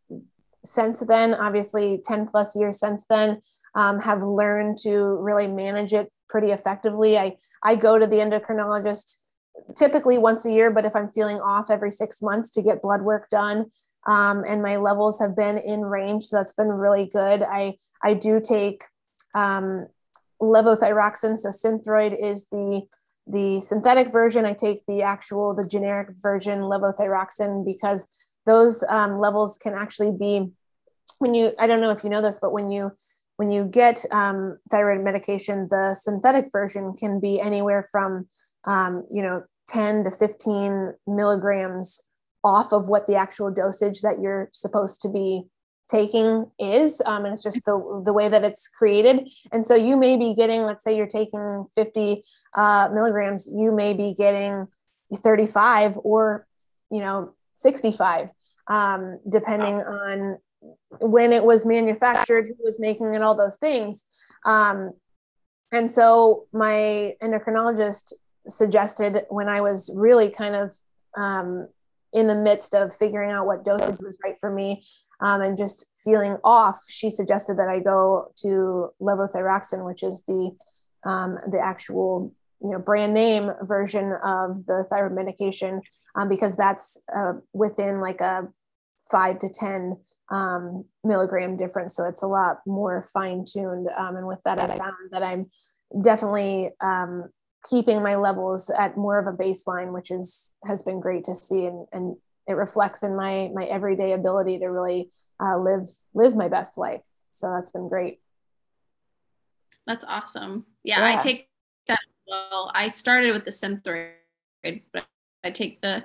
since 0.64 1.00
then, 1.00 1.34
obviously 1.34 2.00
10 2.04 2.26
plus 2.26 2.56
years 2.56 2.80
since 2.80 3.06
then, 3.06 3.40
um, 3.74 4.00
have 4.00 4.22
learned 4.22 4.78
to 4.78 4.96
really 5.20 5.46
manage 5.46 5.92
it 5.92 6.10
pretty 6.28 6.50
effectively. 6.50 7.18
I, 7.18 7.36
I 7.62 7.76
go 7.76 7.98
to 7.98 8.06
the 8.06 8.16
endocrinologist 8.16 9.16
typically 9.76 10.18
once 10.18 10.44
a 10.44 10.52
year, 10.52 10.70
but 10.70 10.84
if 10.84 10.96
I'm 10.96 11.10
feeling 11.10 11.38
off 11.38 11.70
every 11.70 11.92
six 11.92 12.22
months 12.22 12.50
to 12.50 12.62
get 12.62 12.82
blood 12.82 13.02
work 13.02 13.28
done. 13.28 13.66
Um, 14.06 14.44
and 14.46 14.62
my 14.62 14.76
levels 14.76 15.18
have 15.20 15.34
been 15.34 15.56
in 15.58 15.80
range. 15.80 16.24
So 16.24 16.36
that's 16.36 16.52
been 16.52 16.68
really 16.68 17.06
good. 17.06 17.42
I, 17.42 17.76
I 18.02 18.14
do 18.14 18.40
take 18.40 18.84
um, 19.34 19.86
levothyroxine. 20.40 21.38
So 21.38 21.48
Synthroid 21.48 22.16
is 22.20 22.46
the 22.48 22.82
the 23.26 23.58
synthetic 23.62 24.12
version. 24.12 24.44
I 24.44 24.52
take 24.52 24.84
the 24.86 25.00
actual, 25.00 25.54
the 25.54 25.66
generic 25.66 26.08
version, 26.20 26.58
levothyroxine, 26.60 27.64
because 27.64 28.06
those 28.44 28.84
um, 28.90 29.18
levels 29.18 29.56
can 29.56 29.72
actually 29.72 30.12
be 30.12 30.50
when 31.18 31.34
you 31.34 31.52
i 31.58 31.66
don't 31.66 31.80
know 31.80 31.90
if 31.90 32.04
you 32.04 32.10
know 32.10 32.22
this 32.22 32.38
but 32.38 32.52
when 32.52 32.68
you 32.68 32.90
when 33.36 33.50
you 33.50 33.64
get 33.64 34.04
um, 34.10 34.58
thyroid 34.70 35.02
medication, 35.02 35.68
the 35.70 35.94
synthetic 35.94 36.46
version 36.52 36.94
can 36.94 37.20
be 37.20 37.40
anywhere 37.40 37.84
from, 37.90 38.28
um, 38.64 39.04
you 39.10 39.22
know, 39.22 39.42
10 39.68 40.04
to 40.04 40.10
15 40.10 40.94
milligrams 41.06 42.00
off 42.44 42.72
of 42.72 42.88
what 42.88 43.06
the 43.06 43.16
actual 43.16 43.50
dosage 43.50 44.02
that 44.02 44.20
you're 44.20 44.50
supposed 44.52 45.00
to 45.00 45.08
be 45.08 45.42
taking 45.90 46.46
is. 46.58 47.02
Um, 47.04 47.24
and 47.24 47.32
it's 47.32 47.42
just 47.42 47.64
the, 47.64 48.02
the 48.04 48.12
way 48.12 48.28
that 48.28 48.44
it's 48.44 48.68
created. 48.68 49.28
And 49.52 49.64
so 49.64 49.74
you 49.74 49.96
may 49.96 50.16
be 50.16 50.34
getting, 50.34 50.62
let's 50.62 50.84
say 50.84 50.96
you're 50.96 51.06
taking 51.06 51.66
50 51.74 52.22
uh, 52.54 52.88
milligrams, 52.92 53.48
you 53.52 53.72
may 53.72 53.94
be 53.94 54.14
getting 54.14 54.66
35 55.14 55.98
or, 56.02 56.46
you 56.90 57.00
know, 57.00 57.34
65, 57.56 58.30
um, 58.68 59.18
depending 59.28 59.76
wow. 59.76 59.84
on 59.84 60.38
when 61.00 61.32
it 61.32 61.44
was 61.44 61.66
manufactured, 61.66 62.46
who 62.46 62.56
was 62.62 62.78
making 62.78 63.14
it, 63.14 63.22
all 63.22 63.36
those 63.36 63.56
things. 63.56 64.06
Um, 64.44 64.92
and 65.72 65.90
so 65.90 66.46
my 66.52 67.14
endocrinologist 67.22 68.12
suggested 68.48 69.24
when 69.28 69.48
I 69.48 69.60
was 69.60 69.90
really 69.94 70.30
kind 70.30 70.54
of 70.54 70.74
um, 71.16 71.68
in 72.12 72.28
the 72.28 72.34
midst 72.34 72.74
of 72.74 72.94
figuring 72.94 73.30
out 73.30 73.46
what 73.46 73.64
dosage 73.64 74.00
was 74.00 74.16
right 74.22 74.36
for 74.38 74.50
me 74.50 74.84
um, 75.20 75.40
and 75.42 75.56
just 75.56 75.86
feeling 75.96 76.36
off, 76.44 76.78
she 76.88 77.10
suggested 77.10 77.58
that 77.58 77.68
I 77.68 77.80
go 77.80 78.32
to 78.36 78.90
levothyroxine, 79.00 79.84
which 79.84 80.02
is 80.02 80.22
the 80.24 80.56
um, 81.04 81.38
the 81.50 81.58
actual 81.58 82.32
you 82.62 82.70
know 82.70 82.78
brand 82.78 83.12
name 83.12 83.50
version 83.62 84.12
of 84.24 84.64
the 84.66 84.86
thyroid 84.88 85.12
medication 85.12 85.82
um, 86.14 86.28
because 86.28 86.56
that's 86.56 87.02
uh, 87.14 87.34
within 87.52 88.00
like 88.00 88.20
a 88.20 88.48
five 89.10 89.38
to 89.40 89.48
ten 89.48 89.96
um, 90.30 90.84
milligram 91.02 91.56
difference. 91.56 91.94
So 91.94 92.04
it's 92.04 92.22
a 92.22 92.26
lot 92.26 92.58
more 92.66 93.04
fine 93.12 93.44
tuned 93.44 93.88
um, 93.96 94.16
and 94.16 94.26
with 94.26 94.42
that 94.44 94.58
i 94.58 94.66
found 94.66 94.94
that 95.10 95.22
i'm 95.22 95.50
definitely 96.02 96.70
um, 96.80 97.28
keeping 97.68 98.02
my 98.02 98.16
levels 98.16 98.70
at 98.70 98.96
more 98.96 99.18
of 99.18 99.26
a 99.26 99.36
baseline 99.36 99.92
which 99.92 100.10
is 100.10 100.54
has 100.66 100.82
been 100.82 101.00
great 101.00 101.24
to 101.24 101.34
see. 101.34 101.66
And, 101.66 101.86
and 101.92 102.16
it 102.46 102.54
reflects 102.54 103.02
in 103.02 103.16
my 103.16 103.50
my 103.54 103.64
everyday 103.64 104.12
ability 104.12 104.58
to 104.58 104.66
really 104.66 105.10
uh, 105.42 105.58
live 105.58 105.86
live 106.12 106.36
my 106.36 106.48
best 106.48 106.76
life. 106.76 107.06
So 107.32 107.50
that's 107.54 107.70
been 107.70 107.88
great. 107.88 108.20
That's 109.86 110.04
awesome. 110.06 110.66
Yeah, 110.82 111.00
yeah. 111.00 111.16
i 111.16 111.18
take 111.18 111.48
that 111.88 112.00
well. 112.28 112.70
I 112.74 112.88
started 112.88 113.32
with 113.32 113.44
the 113.44 113.50
Synthroid, 113.50 114.12
but 114.92 115.06
I 115.42 115.50
take 115.50 115.80
the 115.80 116.04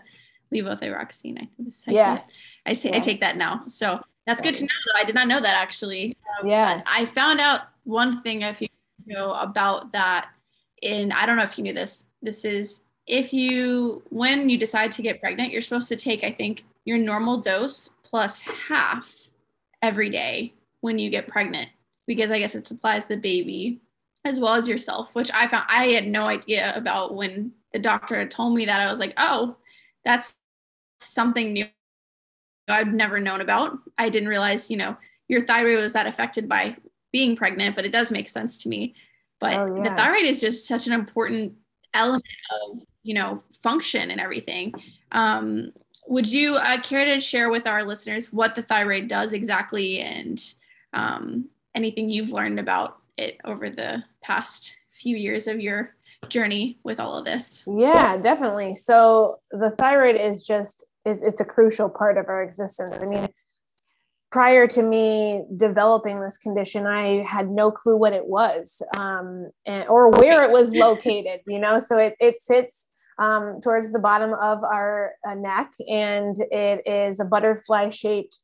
levothyroxine. 0.54 1.38
I 1.38 1.46
think 1.46 1.66
this 1.66 1.84
yeah. 1.88 2.22
I 2.66 2.74
say 2.74 2.90
yeah. 2.90 2.98
I 2.98 3.00
take 3.00 3.22
that 3.22 3.38
now. 3.38 3.64
So 3.68 4.02
that's 4.26 4.42
good 4.42 4.56
to 4.56 4.64
know. 4.64 4.70
Though. 4.94 5.00
I 5.00 5.04
did 5.04 5.16
not 5.16 5.28
know 5.28 5.40
that 5.40 5.56
actually. 5.56 6.18
Um, 6.40 6.48
yeah. 6.48 6.82
I 6.86 7.06
found 7.06 7.40
out 7.40 7.62
one 7.84 8.22
thing 8.22 8.44
a 8.44 8.54
few 8.54 8.68
know 9.10 9.34
about 9.34 9.92
that. 9.92 10.30
In 10.82 11.12
I 11.12 11.26
don't 11.26 11.36
know 11.36 11.44
if 11.44 11.58
you 11.58 11.64
knew 11.64 11.74
this. 11.74 12.06
This 12.22 12.46
is 12.46 12.84
if 13.06 13.34
you 13.34 14.02
when 14.10 14.50
you 14.50 14.58
decide 14.58 14.92
to 14.94 15.02
get 15.02 15.20
pregnant, 15.20 15.52
you're 15.52 15.62
supposed 15.62 15.90
to 15.90 15.96
take 15.96 16.24
I 16.24 16.32
think 16.32 16.64
your 16.86 16.98
normal 16.98 17.42
dose 17.42 17.90
plus 18.04 18.42
half 18.42 19.30
every 19.82 20.10
day 20.10 20.54
when 20.82 20.98
you 20.98 21.10
get 21.10 21.28
pregnant 21.28 21.70
because 22.08 22.32
I 22.32 22.40
guess 22.40 22.56
it 22.56 22.68
supplies 22.68 23.06
the 23.06 23.18
baby 23.18 23.82
as 24.26 24.40
well 24.40 24.54
as 24.54 24.68
yourself, 24.68 25.14
which 25.16 25.32
I 25.34 25.48
found 25.48 25.66
I 25.70 25.88
had 25.88 26.08
no 26.08 26.24
idea 26.24 26.74
about 26.76 27.16
when 27.16 27.52
the 27.74 27.80
doctor 27.80 28.18
had 28.18 28.32
told 28.32 28.56
me 28.56 28.66
that. 28.66 28.82
I 28.82 28.90
was 28.90 29.00
like, 29.00 29.14
oh, 29.18 29.56
that's 30.06 30.36
something 31.00 31.54
new 31.54 31.66
I've 32.68 32.94
never 32.94 33.20
known 33.20 33.42
about. 33.42 33.78
I 33.98 34.10
didn't 34.10 34.30
realize, 34.30 34.70
you 34.70 34.78
know, 34.78 34.96
your 35.28 35.42
thyroid 35.42 35.80
was 35.80 35.94
that 35.94 36.08
affected 36.08 36.48
by 36.48 36.76
being 37.12 37.36
pregnant, 37.36 37.76
but 37.76 37.86
it 37.86 37.92
does 37.92 38.12
make 38.12 38.28
sense 38.28 38.60
to 38.60 38.70
me. 38.70 38.96
But 39.40 39.54
oh, 39.54 39.76
yeah. 39.76 39.84
the 39.84 39.96
thyroid 39.96 40.26
is 40.26 40.40
just 40.40 40.68
such 40.68 40.86
an 40.86 40.94
important 40.94 41.54
element 41.94 42.24
of, 42.52 42.84
you 43.04 43.14
know, 43.14 43.42
function 43.64 44.12
and 44.12 44.22
everything. 44.22 44.74
Um, 45.12 45.72
would 46.08 46.28
you 46.28 46.56
uh, 46.56 46.82
care 46.82 47.06
to 47.06 47.20
share 47.20 47.50
with 47.50 47.68
our 47.68 47.84
listeners 47.84 48.34
what 48.34 48.56
the 48.56 48.64
thyroid 48.64 49.08
does 49.08 49.34
exactly 49.34 50.00
and 50.00 50.54
um, 50.94 51.48
anything 51.76 52.10
you've 52.10 52.32
learned 52.32 52.60
about 52.60 52.98
it 53.18 53.38
over 53.46 53.70
the 53.70 54.04
past 54.22 54.76
few 54.92 55.16
years 55.16 55.48
of 55.48 55.60
your 55.60 55.96
journey 56.28 56.78
with 56.84 57.00
all 57.00 57.18
of 57.18 57.24
this 57.24 57.64
yeah 57.68 58.18
definitely 58.18 58.76
so 58.76 59.40
the 59.52 59.70
thyroid 59.72 60.18
is 60.18 60.44
just 60.44 60.86
is 61.10 61.24
it's 61.24 61.42
a 61.42 61.46
crucial 61.46 61.90
part 61.90 62.18
of 62.18 62.28
our 62.28 62.44
existence. 62.44 63.02
I 63.02 63.06
mean 63.06 63.28
prior 64.32 64.68
to 64.68 64.84
me 64.84 65.44
developing 65.58 66.22
this 66.22 66.38
condition 66.38 66.86
i 66.86 67.24
had 67.24 67.50
no 67.50 67.72
clue 67.72 67.98
what 67.98 68.14
it 68.14 68.28
was 68.28 68.82
um, 68.98 69.50
and, 69.66 69.88
or 69.90 70.10
where 70.12 70.44
it 70.44 70.52
was 70.52 70.76
located 70.76 71.40
you 71.48 71.60
know? 71.60 71.80
So 71.80 71.98
it, 71.98 72.16
it 72.20 72.40
sits 72.40 72.88
um, 73.18 73.60
towards 73.62 73.92
the 73.92 74.00
bottom 74.00 74.34
of 74.34 74.64
our 74.64 75.14
uh, 75.28 75.34
neck 75.34 75.72
and 75.90 76.38
it 76.52 76.84
is 76.86 77.20
a 77.20 77.26
butterfly 77.26 77.90
shaped 77.90 78.40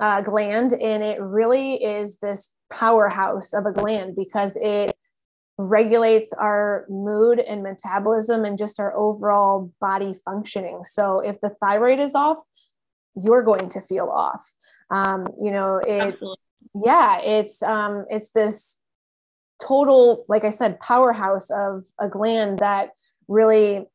uh, 0.00 0.20
gland 0.20 0.72
and 0.72 1.02
it 1.02 1.20
really 1.20 1.74
is 1.82 2.18
this 2.18 2.52
powerhouse 2.72 3.52
of 3.52 3.66
a 3.66 3.72
gland 3.72 4.16
because 4.16 4.56
it 4.60 4.95
regulates 5.58 6.32
our 6.32 6.84
mood 6.88 7.38
and 7.38 7.62
metabolism 7.62 8.44
and 8.44 8.58
just 8.58 8.78
our 8.78 8.94
overall 8.94 9.72
body 9.80 10.14
functioning. 10.24 10.84
So 10.84 11.20
if 11.20 11.40
the 11.40 11.50
thyroid 11.50 11.98
is 11.98 12.14
off, 12.14 12.38
you're 13.14 13.42
going 13.42 13.70
to 13.70 13.80
feel 13.80 14.08
off. 14.08 14.46
Um, 14.90 15.28
you 15.40 15.50
know, 15.50 15.78
it's 15.78 16.22
Absolutely. 16.22 16.42
yeah, 16.74 17.20
it's 17.20 17.62
um, 17.62 18.04
it's 18.10 18.30
this 18.30 18.78
total, 19.62 20.26
like 20.28 20.44
I 20.44 20.50
said, 20.50 20.80
powerhouse 20.80 21.50
of 21.50 21.84
a 21.98 22.08
gland 22.08 22.58
that 22.58 22.90
really 23.28 23.86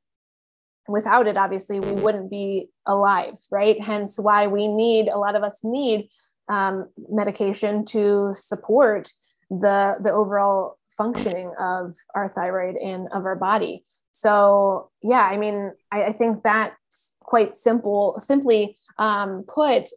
without 0.87 1.27
it 1.27 1.37
obviously 1.37 1.79
we 1.79 1.91
wouldn't 1.91 2.29
be 2.29 2.67
alive 2.87 3.35
right 3.51 3.79
hence 3.81 4.19
why 4.19 4.47
we 4.47 4.67
need 4.67 5.07
a 5.07 5.17
lot 5.17 5.35
of 5.35 5.43
us 5.43 5.61
need 5.63 6.09
um, 6.49 6.89
medication 7.09 7.85
to 7.85 8.33
support 8.35 9.07
the 9.51 9.97
the 9.99 10.11
overall 10.11 10.77
functioning 10.97 11.53
of 11.59 11.93
our 12.15 12.27
thyroid 12.27 12.75
and 12.77 13.07
of 13.11 13.25
our 13.25 13.35
body. 13.35 13.83
So 14.11 14.89
yeah 15.03 15.23
i 15.23 15.37
mean 15.37 15.71
i, 15.91 16.03
I 16.05 16.11
think 16.11 16.43
that's 16.43 17.13
quite 17.19 17.53
simple 17.53 18.15
simply 18.17 18.77
um, 18.97 19.43
put 19.43 19.89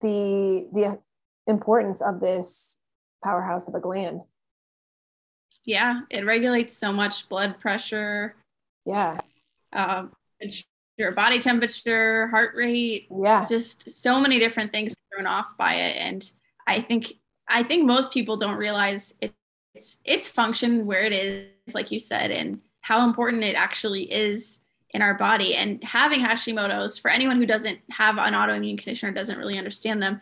the 0.00 0.68
the 0.72 0.98
importance 1.46 2.00
of 2.02 2.20
this 2.20 2.80
powerhouse 3.22 3.68
of 3.68 3.74
a 3.74 3.80
gland. 3.80 4.20
Yeah 5.64 6.00
it 6.10 6.24
regulates 6.24 6.76
so 6.76 6.92
much 6.92 7.28
blood 7.28 7.60
pressure. 7.60 8.36
Yeah. 8.84 9.18
Um, 9.72 10.12
your 10.98 11.12
body 11.12 11.40
temperature, 11.40 12.26
heart 12.28 12.54
rate, 12.56 13.06
yeah, 13.22 13.46
just 13.48 14.02
so 14.02 14.20
many 14.20 14.38
different 14.38 14.72
things 14.72 14.94
thrown 15.12 15.26
off 15.26 15.56
by 15.56 15.74
it. 15.74 15.96
And 15.96 16.30
I 16.66 16.80
think 16.80 17.14
I 17.48 17.62
think 17.62 17.86
most 17.86 18.12
people 18.12 18.36
don't 18.36 18.56
realize 18.56 19.14
it, 19.20 19.34
it's 19.74 20.00
its 20.04 20.28
function 20.28 20.86
where 20.86 21.02
it 21.02 21.12
is, 21.12 21.74
like 21.74 21.90
you 21.90 21.98
said, 21.98 22.30
and 22.30 22.60
how 22.80 23.06
important 23.06 23.44
it 23.44 23.54
actually 23.54 24.10
is 24.12 24.60
in 24.90 25.02
our 25.02 25.14
body. 25.14 25.54
And 25.54 25.82
having 25.84 26.20
Hashimoto's, 26.20 26.98
for 26.98 27.10
anyone 27.10 27.36
who 27.36 27.46
doesn't 27.46 27.78
have 27.90 28.18
an 28.18 28.34
autoimmune 28.34 28.78
condition 28.78 29.08
or 29.08 29.12
doesn't 29.12 29.38
really 29.38 29.58
understand 29.58 30.02
them, 30.02 30.20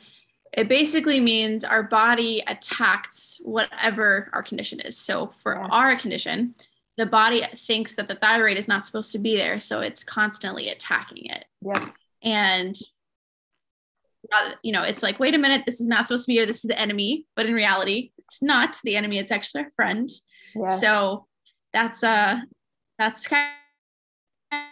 it 0.52 0.68
basically 0.68 1.21
means 1.21 1.64
our 1.64 1.83
body 1.83 2.42
attacks 2.47 3.40
whatever 3.45 4.30
our 4.33 4.42
condition 4.42 4.80
is. 4.80 4.97
So 4.97 5.28
for 5.28 5.54
yeah. 5.54 5.68
our 5.71 5.97
condition, 5.97 6.54
the 6.97 7.06
body 7.06 7.42
thinks 7.54 7.95
that 7.95 8.09
the 8.09 8.14
thyroid 8.14 8.56
is 8.56 8.68
not 8.68 8.87
supposed 8.87 9.12
to 9.12 9.18
be 9.18 9.37
there 9.37 9.61
so 9.61 9.80
it's 9.80 10.04
constantly 10.04 10.68
attacking 10.68 11.26
it 11.26 11.45
yep. 11.62 11.92
and 12.23 12.75
you 14.62 14.73
know 14.73 14.83
it's 14.83 15.02
like 15.02 15.18
wait 15.21 15.35
a 15.35 15.38
minute 15.38 15.62
this 15.66 15.80
is 15.80 15.88
not 15.88 16.06
supposed 16.06 16.25
to 16.25 16.28
be 16.28 16.35
here 16.35 16.47
this 16.47 16.64
is 16.64 16.68
the 16.68 16.78
enemy. 16.78 17.26
But 17.35 17.47
in 17.47 17.54
reality 17.54 18.12
it's 18.18 18.42
not. 18.42 18.78
The 18.85 18.97
enemy 18.97 19.18
it's 19.18 19.33
actually 19.33 19.64
our 19.64 19.71
friend. 19.76 20.11
Yeah. 20.54 20.68
so 20.68 21.26
that's 21.73 22.02
uh 22.02 22.37
that's 22.99 23.28
kind 23.28 23.50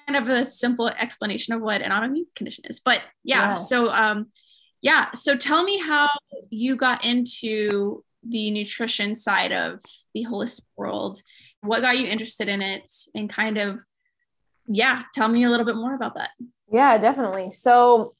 of 0.08 0.28
a 0.28 0.50
simple 0.50 0.88
explanation 0.88 1.54
of 1.54 1.60
what 1.60 1.82
an 1.82 1.90
autoimmune 1.90 2.24
condition 2.34 2.64
is. 2.68 2.80
But 2.80 3.00
yeah, 3.22 3.48
yeah. 3.48 3.54
so 3.54 3.90
um 3.90 4.26
yeah 4.82 5.12
so 5.12 5.36
tell 5.36 5.62
me 5.62 5.78
how 5.78 6.08
you 6.50 6.76
got 6.76 7.04
into 7.04 8.04
the 8.26 8.50
nutrition 8.50 9.16
side 9.16 9.52
of 9.52 9.80
the 10.14 10.24
holistic 10.24 10.62
world. 10.76 11.20
What 11.60 11.80
got 11.80 11.98
you 11.98 12.06
interested 12.06 12.48
in 12.48 12.62
it? 12.62 12.92
And 13.14 13.28
kind 13.28 13.58
of 13.58 13.82
yeah 14.66 15.02
tell 15.12 15.28
me 15.28 15.44
a 15.44 15.50
little 15.50 15.66
bit 15.66 15.76
more 15.76 15.94
about 15.94 16.14
that. 16.14 16.30
Yeah 16.70 16.98
definitely. 16.98 17.50
So 17.50 18.14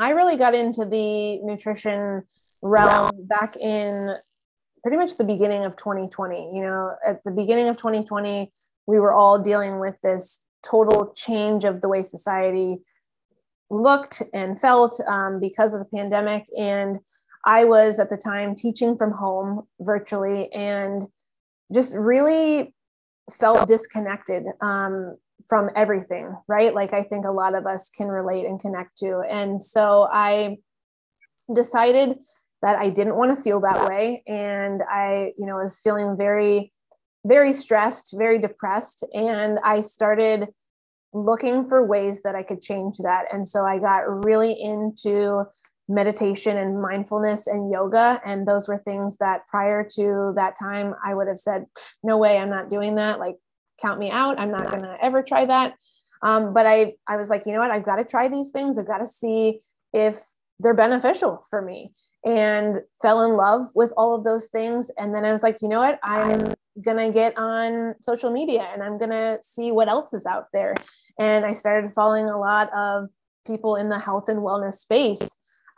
i 0.00 0.10
really 0.10 0.36
got 0.36 0.54
into 0.54 0.84
the 0.84 1.38
nutrition 1.42 2.22
realm 2.62 3.10
back 3.26 3.56
in 3.56 4.14
pretty 4.82 4.96
much 4.96 5.16
the 5.16 5.24
beginning 5.24 5.64
of 5.64 5.76
2020 5.76 6.52
you 6.54 6.62
know 6.62 6.94
at 7.06 7.22
the 7.24 7.30
beginning 7.30 7.68
of 7.68 7.76
2020 7.76 8.50
we 8.86 8.98
were 8.98 9.12
all 9.12 9.38
dealing 9.38 9.78
with 9.78 10.00
this 10.02 10.44
total 10.64 11.12
change 11.14 11.64
of 11.64 11.80
the 11.80 11.88
way 11.88 12.02
society 12.02 12.78
looked 13.70 14.22
and 14.34 14.60
felt 14.60 15.00
um, 15.06 15.38
because 15.40 15.72
of 15.72 15.80
the 15.80 15.96
pandemic. 15.96 16.44
And 16.58 16.98
i 17.46 17.64
was 17.64 17.98
at 17.98 18.10
the 18.10 18.16
time 18.16 18.54
teaching 18.54 18.98
from 18.98 19.12
home 19.12 19.62
virtually 19.80 20.52
and 20.52 21.06
just 21.72 21.94
really 21.94 22.74
felt 23.32 23.66
disconnected 23.66 24.44
um, 24.60 25.16
from 25.48 25.70
everything, 25.76 26.36
right? 26.48 26.74
Like 26.74 26.92
I 26.92 27.02
think 27.02 27.24
a 27.24 27.30
lot 27.30 27.54
of 27.54 27.66
us 27.66 27.90
can 27.90 28.08
relate 28.08 28.46
and 28.46 28.60
connect 28.60 28.98
to. 28.98 29.20
And 29.28 29.62
so 29.62 30.08
I 30.10 30.58
decided 31.52 32.18
that 32.62 32.78
I 32.78 32.90
didn't 32.90 33.16
want 33.16 33.36
to 33.36 33.42
feel 33.42 33.60
that 33.60 33.88
way. 33.88 34.22
And 34.26 34.82
I, 34.88 35.32
you 35.38 35.46
know, 35.46 35.56
was 35.56 35.78
feeling 35.78 36.16
very, 36.16 36.72
very 37.24 37.52
stressed, 37.52 38.14
very 38.16 38.38
depressed. 38.38 39.04
And 39.14 39.58
I 39.64 39.80
started 39.80 40.48
looking 41.12 41.66
for 41.66 41.84
ways 41.84 42.22
that 42.22 42.34
I 42.34 42.42
could 42.42 42.60
change 42.60 42.98
that. 42.98 43.26
And 43.32 43.48
so 43.48 43.64
I 43.64 43.78
got 43.78 44.24
really 44.24 44.52
into 44.52 45.44
meditation 45.88 46.56
and 46.56 46.80
mindfulness 46.80 47.48
and 47.48 47.70
yoga. 47.70 48.20
And 48.24 48.46
those 48.46 48.68
were 48.68 48.78
things 48.78 49.16
that 49.16 49.46
prior 49.48 49.82
to 49.96 50.32
that 50.36 50.56
time, 50.56 50.94
I 51.04 51.14
would 51.14 51.26
have 51.26 51.38
said, 51.38 51.64
no 52.04 52.16
way, 52.16 52.38
I'm 52.38 52.50
not 52.50 52.70
doing 52.70 52.94
that. 52.94 53.18
Like, 53.18 53.36
count 53.80 53.98
me 53.98 54.10
out. 54.10 54.38
I'm 54.38 54.50
not 54.50 54.70
going 54.70 54.82
to 54.82 54.96
ever 55.02 55.22
try 55.22 55.44
that. 55.46 55.74
Um, 56.22 56.52
but 56.52 56.66
I, 56.66 56.94
I 57.08 57.16
was 57.16 57.30
like, 57.30 57.46
you 57.46 57.52
know 57.52 57.60
what? 57.60 57.70
I've 57.70 57.84
got 57.84 57.96
to 57.96 58.04
try 58.04 58.28
these 58.28 58.50
things. 58.50 58.78
I've 58.78 58.86
got 58.86 58.98
to 58.98 59.08
see 59.08 59.60
if 59.92 60.20
they're 60.58 60.74
beneficial 60.74 61.42
for 61.48 61.62
me 61.62 61.92
and 62.24 62.80
fell 63.00 63.22
in 63.22 63.36
love 63.36 63.68
with 63.74 63.92
all 63.96 64.14
of 64.14 64.24
those 64.24 64.48
things. 64.48 64.90
And 64.98 65.14
then 65.14 65.24
I 65.24 65.32
was 65.32 65.42
like, 65.42 65.58
you 65.62 65.68
know 65.68 65.80
what? 65.80 65.98
I'm 66.02 66.52
going 66.82 66.98
to 66.98 67.10
get 67.12 67.36
on 67.38 67.94
social 68.00 68.30
media 68.30 68.68
and 68.72 68.82
I'm 68.82 68.98
going 68.98 69.10
to 69.10 69.38
see 69.40 69.72
what 69.72 69.88
else 69.88 70.12
is 70.12 70.26
out 70.26 70.46
there. 70.52 70.74
And 71.18 71.44
I 71.44 71.52
started 71.52 71.90
following 71.90 72.28
a 72.28 72.38
lot 72.38 72.70
of 72.74 73.08
people 73.46 73.76
in 73.76 73.88
the 73.88 73.98
health 73.98 74.28
and 74.28 74.40
wellness 74.40 74.74
space. 74.74 75.26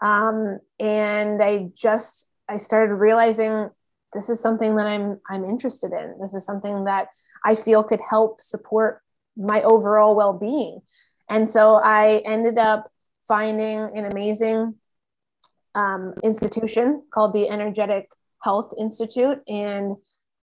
Um, 0.03 0.59
and 0.81 1.41
I 1.41 1.69
just, 1.75 2.29
I 2.49 2.57
started 2.57 2.95
realizing 2.95 3.71
this 4.13 4.29
is 4.29 4.41
something 4.41 4.77
that 4.77 4.87
I'm, 4.87 5.21
I'm 5.29 5.45
interested 5.45 5.93
in. 5.93 6.17
This 6.21 6.35
is 6.35 6.45
something 6.45 6.85
that 6.85 7.09
I 7.45 7.55
feel 7.55 7.83
could 7.83 8.01
help 8.01 8.41
support 8.41 9.01
my 9.37 9.63
overall 9.63 10.15
well-being. 10.15 10.81
And 11.31 11.49
so 11.49 11.77
I 11.77 12.23
ended 12.27 12.59
up 12.59 12.91
finding 13.27 13.79
an 13.97 14.05
amazing 14.05 14.75
um, 15.75 16.15
institution 16.23 17.03
called 17.13 17.33
the 17.33 17.49
Energetic 17.49 18.11
Health 18.43 18.75
Institute. 18.79 19.41
And 19.49 19.97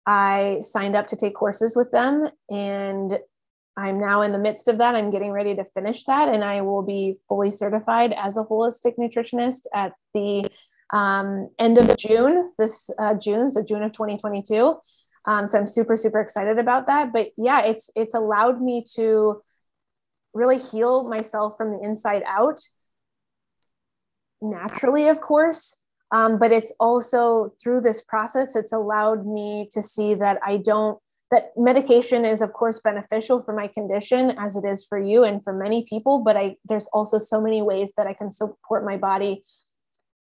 I 0.06 0.60
signed 0.62 0.96
up 0.96 1.08
to 1.08 1.16
take 1.16 1.34
courses 1.34 1.76
with 1.76 1.92
them. 1.92 2.28
And 2.50 3.18
I'm 3.78 4.00
now 4.00 4.22
in 4.22 4.32
the 4.32 4.38
midst 4.38 4.68
of 4.68 4.78
that. 4.78 4.94
I'm 4.94 5.10
getting 5.10 5.32
ready 5.32 5.56
to 5.56 5.66
finish 5.66 6.06
that. 6.06 6.30
And 6.30 6.44
I 6.44 6.62
will 6.62 6.84
be 6.84 7.18
fully 7.28 7.52
certified 7.52 8.14
as 8.14 8.38
a 8.38 8.44
holistic 8.44 8.98
nutritionist 9.00 9.62
at 9.74 9.94
the 10.14 10.48
um, 10.92 11.50
end 11.60 11.78
of 11.78 11.96
June, 11.98 12.52
this 12.58 12.90
uh, 13.00 13.16
June, 13.16 13.50
so 13.50 13.64
June 13.64 13.84
of 13.84 13.92
2022. 13.92 14.76
Um, 15.28 15.48
so 15.48 15.58
I'm 15.58 15.68
super, 15.68 15.98
super 15.98 16.20
excited 16.20 16.60
about 16.60 16.88
that. 16.88 17.12
But 17.12 17.30
yeah, 17.38 17.62
it's 17.62 17.90
it's 17.96 18.14
allowed 18.14 18.62
me 18.62 18.84
to 18.96 19.42
really 20.34 20.58
heal 20.58 21.08
myself 21.08 21.58
from 21.58 21.72
the 21.72 21.80
inside 21.82 22.24
out 22.28 22.60
naturally, 24.42 25.08
of 25.08 25.22
course. 25.22 25.82
Um, 26.12 26.38
but 26.38 26.52
it's 26.52 26.72
also 26.80 27.52
through 27.62 27.82
this 27.82 28.02
process, 28.02 28.56
it's 28.56 28.74
allowed 28.74 29.26
me 29.26 29.68
to 29.72 29.82
see 29.82 30.14
that 30.16 30.40
I 30.46 30.58
don't, 30.58 31.00
that 31.32 31.52
medication 31.58 32.24
is, 32.26 32.42
of 32.42 32.54
course, 32.54 32.80
beneficial 32.80 33.42
for 33.42 33.54
my 33.54 33.68
condition 33.68 34.36
as 34.38 34.56
it 34.56 34.64
is 34.64 34.86
for 34.86 35.00
you 35.00 35.24
and 35.24 35.44
for 35.44 35.52
many 35.52 35.84
people. 35.90 36.20
But 36.20 36.38
I, 36.38 36.58
there's 36.64 36.88
also 36.94 37.18
so 37.18 37.42
many 37.42 37.62
ways 37.62 37.94
that 37.98 38.06
I 38.06 38.14
can 38.14 38.30
support 38.30 38.86
my 38.86 38.98
body 38.98 39.44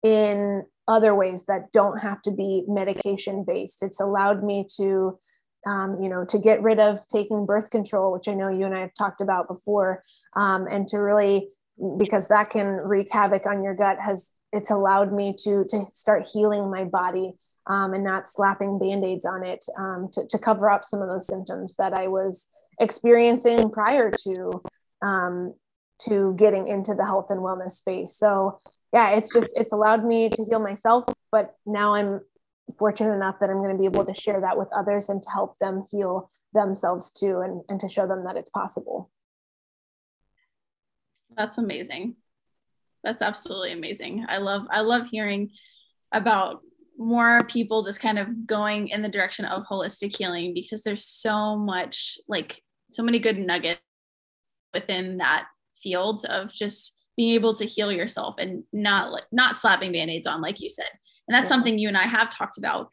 in 0.04 0.64
other 0.88 1.14
ways 1.14 1.46
that 1.46 1.72
don't 1.72 2.00
have 2.00 2.22
to 2.24 2.32
be 2.32 2.64
medication 2.68 3.44
based. 3.46 3.84
It's 3.84 4.00
allowed 4.00 4.44
me 4.44 4.66
to, 4.78 5.20
um, 5.68 6.02
you 6.02 6.10
know, 6.10 6.26
to 6.26 6.40
get 6.40 6.62
rid 6.62 6.80
of 6.80 7.08
taking 7.10 7.46
birth 7.46 7.70
control, 7.70 8.12
which 8.12 8.28
I 8.28 8.34
know 8.34 8.50
you 8.50 8.66
and 8.66 8.76
I 8.76 8.82
have 8.82 8.94
talked 8.98 9.22
about 9.22 9.48
before, 9.48 10.02
um, 10.36 10.68
and 10.70 10.88
to 10.88 10.98
really 10.98 11.50
because 11.98 12.28
that 12.28 12.50
can 12.50 12.68
wreak 12.68 13.12
havoc 13.12 13.46
on 13.46 13.64
your 13.64 13.76
gut 13.76 13.98
has 14.00 14.32
it's 14.52 14.72
allowed 14.72 15.14
me 15.14 15.34
to 15.44 15.64
to 15.70 15.86
start 15.92 16.28
healing 16.32 16.70
my 16.70 16.84
body 16.84 17.34
um, 17.68 17.94
and 17.94 18.04
not 18.04 18.28
slapping 18.28 18.80
band-aids 18.80 19.26
on 19.26 19.46
it 19.46 19.64
um, 19.78 20.10
to, 20.12 20.26
to 20.28 20.38
cover 20.40 20.70
up 20.70 20.84
some 20.84 21.02
of 21.02 21.08
those 21.08 21.28
symptoms 21.28 21.76
that 21.78 21.94
i 21.94 22.08
was 22.08 22.48
experiencing 22.80 23.70
prior 23.70 24.12
to 24.12 24.62
um, 25.02 25.54
to 26.00 26.34
getting 26.38 26.68
into 26.68 26.94
the 26.94 27.06
health 27.06 27.28
and 27.30 27.40
wellness 27.40 27.72
space 27.72 28.16
so 28.16 28.58
yeah 28.94 29.12
it's 29.12 29.34
just 29.34 29.54
it's 29.58 29.72
allowed 29.72 30.06
me 30.06 30.30
to 30.30 30.44
heal 30.44 30.60
myself 30.60 31.06
but 31.32 31.56
now 31.66 31.94
i'm 31.94 32.22
fortunate 32.78 33.14
enough 33.14 33.40
that 33.40 33.50
i'm 33.50 33.58
going 33.58 33.76
to 33.76 33.80
be 33.80 33.86
able 33.86 34.06
to 34.06 34.14
share 34.14 34.42
that 34.42 34.58
with 34.58 34.70
others 34.76 35.10
and 35.10 35.24
to 35.24 35.30
help 35.30 35.58
them 35.60 35.84
heal 35.90 36.30
themselves 36.54 37.12
too 37.12 37.40
and, 37.40 37.62
and 37.68 37.80
to 37.80 37.88
show 37.88 38.08
them 38.08 38.24
that 38.26 38.38
it's 38.38 38.50
possible 38.50 39.10
that's 41.40 41.58
amazing. 41.58 42.16
That's 43.04 43.22
absolutely 43.22 43.72
amazing. 43.72 44.26
I 44.28 44.38
love 44.38 44.68
I 44.70 44.82
love 44.82 45.08
hearing 45.10 45.52
about 46.12 46.62
more 46.98 47.46
people 47.46 47.86
just 47.86 48.02
kind 48.02 48.20
of 48.20 48.46
going 48.46 48.90
in 48.90 49.02
the 49.02 49.08
direction 49.08 49.46
of 49.46 49.64
holistic 49.64 50.18
healing 50.18 50.54
because 50.54 50.84
there's 50.84 51.06
so 51.06 51.56
much 51.56 52.18
like 52.28 52.62
so 52.90 53.04
many 53.04 53.20
good 53.20 53.38
nuggets 53.38 53.80
within 54.74 55.18
that 55.18 55.48
field 55.82 56.26
of 56.26 56.54
just 56.54 56.94
being 57.20 57.34
able 57.34 57.54
to 57.54 57.66
heal 57.66 57.92
yourself 57.92 58.36
and 58.38 58.64
not 58.72 59.22
not 59.32 59.58
slapping 59.58 59.92
band-aids 59.92 60.26
on 60.26 60.42
like 60.42 60.62
you 60.62 60.70
said 60.70 60.88
and 61.28 61.36
that's 61.36 61.44
yeah. 61.44 61.50
something 61.50 61.78
you 61.78 61.90
and 61.90 61.98
i 61.98 62.08
have 62.08 62.30
talked 62.30 62.58
about 62.58 62.90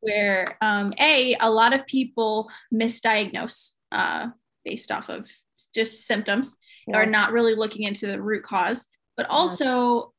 where 0.00 0.56
um, 0.60 0.92
a 1.00 1.36
a 1.40 1.50
lot 1.50 1.74
of 1.74 1.86
people 1.86 2.48
misdiagnose 2.72 3.74
uh, 3.90 4.28
based 4.64 4.92
off 4.92 5.08
of 5.08 5.30
just 5.74 6.06
symptoms 6.06 6.56
yeah. 6.86 6.98
or 6.98 7.06
not 7.06 7.32
really 7.32 7.54
looking 7.54 7.82
into 7.82 8.06
the 8.06 8.20
root 8.20 8.42
cause, 8.42 8.86
but 9.16 9.26
also 9.28 10.12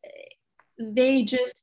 they 0.80 1.24
just 1.24 1.56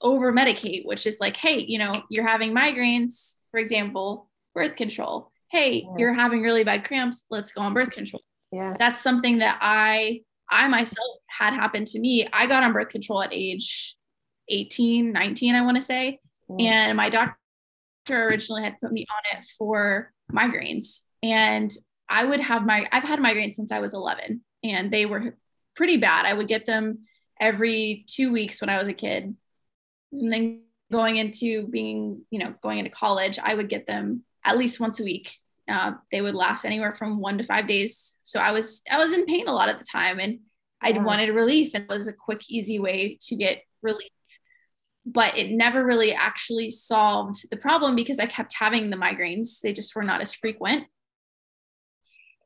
over 0.00 0.32
medicate, 0.32 0.84
which 0.84 1.06
is 1.06 1.20
like, 1.20 1.36
hey, 1.36 1.58
you 1.60 1.78
know, 1.78 2.02
you're 2.10 2.26
having 2.26 2.54
migraines, 2.54 3.36
for 3.50 3.58
example, 3.60 4.28
birth 4.54 4.76
control. 4.76 5.30
Hey, 5.50 5.84
yeah. 5.84 5.94
you're 5.98 6.14
having 6.14 6.42
really 6.42 6.64
bad 6.64 6.84
cramps, 6.84 7.24
let's 7.30 7.52
go 7.52 7.60
on 7.62 7.74
birth 7.74 7.90
control. 7.90 8.22
Yeah. 8.50 8.74
That's 8.78 9.00
something 9.00 9.38
that 9.38 9.58
I 9.60 10.22
I 10.52 10.68
myself 10.68 11.18
had 11.28 11.54
happened 11.54 11.88
to 11.88 12.00
me. 12.00 12.28
I 12.32 12.46
got 12.46 12.62
on 12.62 12.72
birth 12.72 12.90
control 12.90 13.22
at 13.22 13.32
age 13.32 13.96
18, 14.48 15.12
19, 15.12 15.54
I 15.54 15.62
want 15.62 15.76
to 15.76 15.80
say. 15.80 16.20
Yeah. 16.58 16.88
And 16.88 16.96
my 16.96 17.10
doctor 17.10 17.36
originally 18.10 18.62
had 18.62 18.78
put 18.80 18.92
me 18.92 19.06
on 19.10 19.38
it 19.38 19.46
for 19.58 20.12
migraines. 20.30 21.02
And 21.22 21.72
I 22.08 22.24
would 22.24 22.40
have 22.40 22.66
my, 22.66 22.86
I've 22.92 23.04
had 23.04 23.18
migraines 23.18 23.54
since 23.54 23.72
I 23.72 23.80
was 23.80 23.94
11 23.94 24.42
and 24.62 24.92
they 24.92 25.06
were 25.06 25.36
pretty 25.74 25.96
bad. 25.96 26.26
I 26.26 26.34
would 26.34 26.48
get 26.48 26.66
them 26.66 27.00
every 27.40 28.04
two 28.06 28.32
weeks 28.32 28.60
when 28.60 28.70
I 28.70 28.78
was 28.78 28.88
a 28.88 28.94
kid. 28.94 29.34
And 30.12 30.32
then 30.32 30.62
going 30.90 31.16
into 31.16 31.66
being, 31.66 32.22
you 32.30 32.38
know, 32.38 32.54
going 32.62 32.78
into 32.78 32.90
college, 32.90 33.38
I 33.42 33.54
would 33.54 33.68
get 33.68 33.86
them 33.86 34.24
at 34.44 34.58
least 34.58 34.80
once 34.80 35.00
a 35.00 35.04
week. 35.04 35.38
Uh, 35.68 35.92
they 36.10 36.20
would 36.20 36.34
last 36.34 36.64
anywhere 36.64 36.94
from 36.94 37.20
one 37.20 37.38
to 37.38 37.44
five 37.44 37.66
days. 37.66 38.16
So 38.24 38.40
I 38.40 38.52
was, 38.52 38.82
I 38.90 38.98
was 38.98 39.12
in 39.12 39.26
pain 39.26 39.46
a 39.46 39.52
lot 39.52 39.68
at 39.68 39.78
the 39.78 39.86
time 39.90 40.18
and 40.18 40.40
I 40.82 40.90
yeah. 40.90 41.02
wanted 41.02 41.34
relief 41.34 41.70
and 41.74 41.84
it 41.84 41.88
was 41.88 42.08
a 42.08 42.12
quick, 42.12 42.42
easy 42.48 42.78
way 42.78 43.18
to 43.28 43.36
get 43.36 43.62
relief. 43.80 44.10
But 45.06 45.36
it 45.38 45.50
never 45.50 45.84
really 45.84 46.12
actually 46.12 46.70
solved 46.70 47.48
the 47.50 47.56
problem 47.56 47.96
because 47.96 48.18
I 48.18 48.26
kept 48.26 48.54
having 48.54 48.90
the 48.90 48.96
migraines. 48.96 49.60
They 49.60 49.72
just 49.72 49.94
were 49.94 50.02
not 50.02 50.20
as 50.20 50.34
frequent 50.34 50.86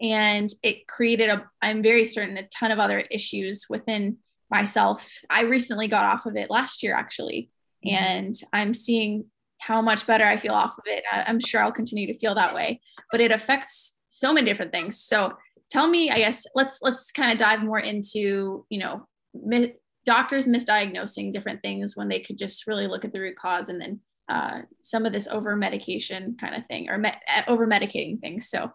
and 0.01 0.51
it 0.63 0.87
created 0.87 1.29
a 1.29 1.45
i'm 1.63 1.83
very 1.83 2.05
certain 2.05 2.37
a 2.37 2.47
ton 2.49 2.71
of 2.71 2.79
other 2.79 2.99
issues 2.99 3.67
within 3.69 4.19
myself 4.51 5.19
i 5.31 5.43
recently 5.43 5.89
got 5.89 6.05
off 6.05 6.27
of 6.27 6.37
it 6.37 6.51
last 6.51 6.83
year 6.83 6.95
actually 6.95 7.51
mm-hmm. 7.85 7.95
and 7.95 8.37
i'm 8.53 8.75
seeing 8.75 9.25
how 9.61 9.81
much 9.83 10.07
better 10.07 10.25
i 10.25 10.37
feel 10.37 10.55
off 10.55 10.77
of 10.79 10.85
it. 10.87 11.05
I'm 11.13 11.41
sure 11.41 11.63
i'll 11.63 11.73
continue 11.73 12.07
to 12.07 12.19
feel 12.19 12.35
that 12.35 12.55
way 12.55 12.81
but 13.11 13.21
it 13.21 13.31
affects 13.31 13.97
so 14.09 14.33
many 14.33 14.47
different 14.47 14.73
things. 14.73 14.99
So 14.99 15.35
tell 15.71 15.89
me 15.89 16.11
i 16.11 16.19
guess 16.19 16.47
let's 16.55 16.79
let's 16.83 17.11
kind 17.13 17.33
of 17.33 17.39
dive 17.39 17.63
more 17.63 17.79
into 17.79 18.65
you 18.69 18.79
know 18.79 19.07
mi- 19.35 19.75
doctors 20.05 20.47
misdiagnosing 20.47 21.33
different 21.33 21.61
things 21.63 21.97
when 21.97 22.09
they 22.09 22.21
could 22.21 22.39
just 22.39 22.67
really 22.67 22.87
look 22.87 23.05
at 23.05 23.13
the 23.13 23.21
root 23.21 23.37
cause 23.37 23.69
and 23.69 23.81
then 23.81 24.01
uh, 24.29 24.63
some 24.83 25.07
of 25.07 25.13
this 25.13 25.29
over 25.29 25.55
medication 25.55 26.37
kind 26.41 26.55
of 26.55 26.67
thing 26.67 26.89
or 26.89 26.99
me- 26.99 27.13
over 27.49 27.67
medicating 27.67 28.21
things 28.21 28.49
so 28.49 28.71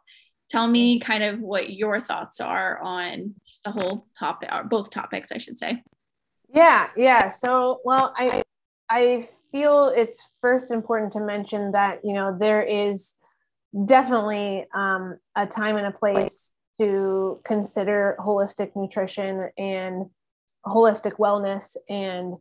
tell 0.50 0.67
me 0.67 1.00
kind 1.00 1.24
of 1.24 1.39
what 1.39 1.72
your 1.72 2.00
thoughts 2.02 2.39
are 2.39 2.80
on 2.82 3.34
the 3.63 3.72
whole 3.72 4.08
topic 4.17 4.50
or 4.52 4.63
both 4.63 4.89
topics 4.89 5.32
i 5.32 5.38
should 5.38 5.58
say. 5.58 5.82
Yeah 6.54 6.89
yeah. 6.98 7.30
So 7.30 7.80
well 7.86 8.13
i 8.17 8.41
i 8.91 9.25
feel 9.51 9.91
it's 9.95 10.30
first 10.41 10.71
important 10.71 11.12
to 11.13 11.19
mention 11.19 11.71
that 11.71 11.99
you 12.04 12.13
know 12.13 12.38
there 12.38 12.62
is 12.62 13.15
definitely 13.86 14.65
um, 14.73 15.17
a 15.36 15.47
time 15.47 15.77
and 15.77 15.88
a 15.88 15.91
place 15.91 16.54
to 16.80 17.39
consider 17.45 18.17
holistic 18.19 18.71
nutrition 18.75 19.49
and 19.58 20.08
holistic 20.65 21.13
wellness 21.13 21.75
and 21.89 22.36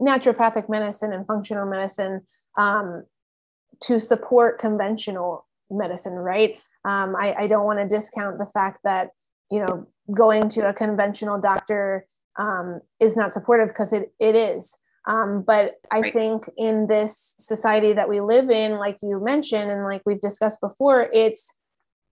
naturopathic 0.00 0.68
medicine 0.68 1.12
and 1.12 1.26
functional 1.26 1.66
medicine 1.66 2.20
um, 2.56 3.04
to 3.80 3.98
support 3.98 4.58
conventional 4.58 5.46
medicine, 5.70 6.14
right? 6.14 6.60
Um, 6.84 7.16
I, 7.16 7.34
I 7.34 7.46
don't 7.46 7.64
want 7.64 7.78
to 7.78 7.88
discount 7.88 8.38
the 8.38 8.46
fact 8.46 8.80
that, 8.84 9.10
you 9.50 9.60
know, 9.60 9.86
going 10.14 10.48
to 10.50 10.68
a 10.68 10.74
conventional 10.74 11.40
doctor 11.40 12.04
um, 12.38 12.80
is 13.00 13.16
not 13.16 13.32
supportive 13.32 13.68
because 13.68 13.92
it, 13.92 14.12
it 14.18 14.34
is. 14.34 14.76
Um, 15.06 15.42
but 15.42 15.74
I 15.90 16.00
right. 16.00 16.12
think 16.12 16.44
in 16.56 16.86
this 16.86 17.34
society 17.38 17.92
that 17.92 18.08
we 18.08 18.20
live 18.20 18.50
in, 18.50 18.78
like 18.78 18.98
you 19.02 19.20
mentioned, 19.22 19.70
and 19.70 19.84
like 19.84 20.02
we've 20.06 20.20
discussed 20.20 20.60
before, 20.60 21.08
it's 21.12 21.56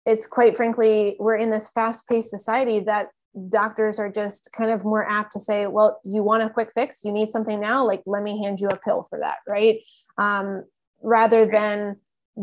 it's 0.05 0.27
quite 0.27 0.55
frankly, 0.55 1.15
we're 1.19 1.35
in 1.35 1.49
this 1.49 1.71
fast-paced 1.71 2.29
society 2.29 2.79
that 2.81 3.07
doctors 3.49 3.97
are 3.97 4.11
just 4.11 4.49
kind 4.55 4.69
of 4.69 4.85
more 4.85 5.09
apt 5.09 5.31
to 5.33 5.39
say, 5.39 5.65
well, 5.65 5.99
you 6.03 6.21
want 6.21 6.43
a 6.43 6.49
quick 6.49 6.71
fix, 6.73 7.03
you 7.03 7.11
need 7.11 7.27
something 7.27 7.59
now, 7.59 7.85
like 7.85 8.03
let 8.05 8.21
me 8.21 8.41
hand 8.41 8.59
you 8.59 8.67
a 8.67 8.77
pill 8.77 9.03
for 9.09 9.19
that, 9.19 9.37
right? 9.47 9.79
Um, 10.19 10.63
rather 11.01 11.45
than 11.45 11.97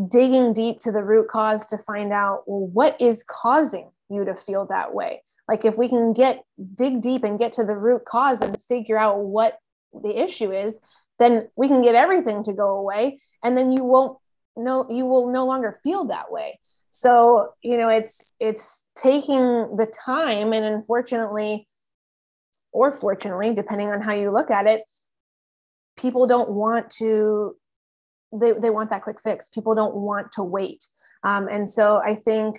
digging 0.09 0.53
deep 0.53 0.81
to 0.81 0.91
the 0.91 1.05
root 1.05 1.29
cause 1.29 1.67
to 1.67 1.79
find 1.79 2.13
out 2.13 2.43
well, 2.47 2.67
what 2.67 3.01
is 3.01 3.25
causing 3.25 3.91
you 4.09 4.25
to 4.25 4.35
feel 4.35 4.67
that 4.67 4.95
way. 4.95 5.23
Like 5.49 5.65
if 5.65 5.77
we 5.77 5.89
can 5.89 6.13
get 6.13 6.45
dig 6.75 7.01
deep 7.01 7.25
and 7.25 7.39
get 7.39 7.53
to 7.53 7.65
the 7.65 7.77
root 7.77 8.05
cause 8.05 8.41
and 8.41 8.59
figure 8.63 8.99
out 8.99 9.19
what 9.21 9.59
the 9.93 10.17
issue 10.17 10.53
is, 10.53 10.81
then 11.19 11.49
we 11.57 11.69
can 11.69 11.83
get 11.83 11.95
everything 11.95 12.43
to 12.45 12.53
go 12.53 12.77
away 12.77 13.19
and 13.43 13.57
then 13.57 13.73
you 13.73 13.85
won't 13.85 14.19
no 14.57 14.87
you 14.91 15.07
will 15.07 15.31
no 15.31 15.47
longer 15.47 15.79
feel 15.83 16.07
that 16.07 16.31
way. 16.31 16.59
So 16.91 17.51
you 17.63 17.79
know 17.79 17.89
it's 17.89 18.33
it's 18.41 18.85
taking 18.95 19.77
the 19.77 19.91
time 20.05 20.53
and 20.53 20.65
unfortunately 20.65 21.67
or 22.73 22.93
fortunately 22.93 23.55
depending 23.55 23.91
on 23.91 24.01
how 24.01 24.13
you 24.13 24.31
look 24.31 24.51
at 24.51 24.67
it 24.67 24.83
people 25.97 26.27
don't 26.27 26.51
want 26.51 26.91
to 26.91 27.57
they, 28.35 28.53
they 28.53 28.71
want 28.71 28.89
that 28.91 29.03
quick 29.03 29.21
fix. 29.21 29.49
People 29.49 29.75
don't 29.75 29.95
want 29.95 30.33
to 30.33 30.43
wait. 30.43 30.85
Um, 31.23 31.49
and 31.49 31.69
so 31.69 32.01
i 32.05 32.15
think 32.15 32.57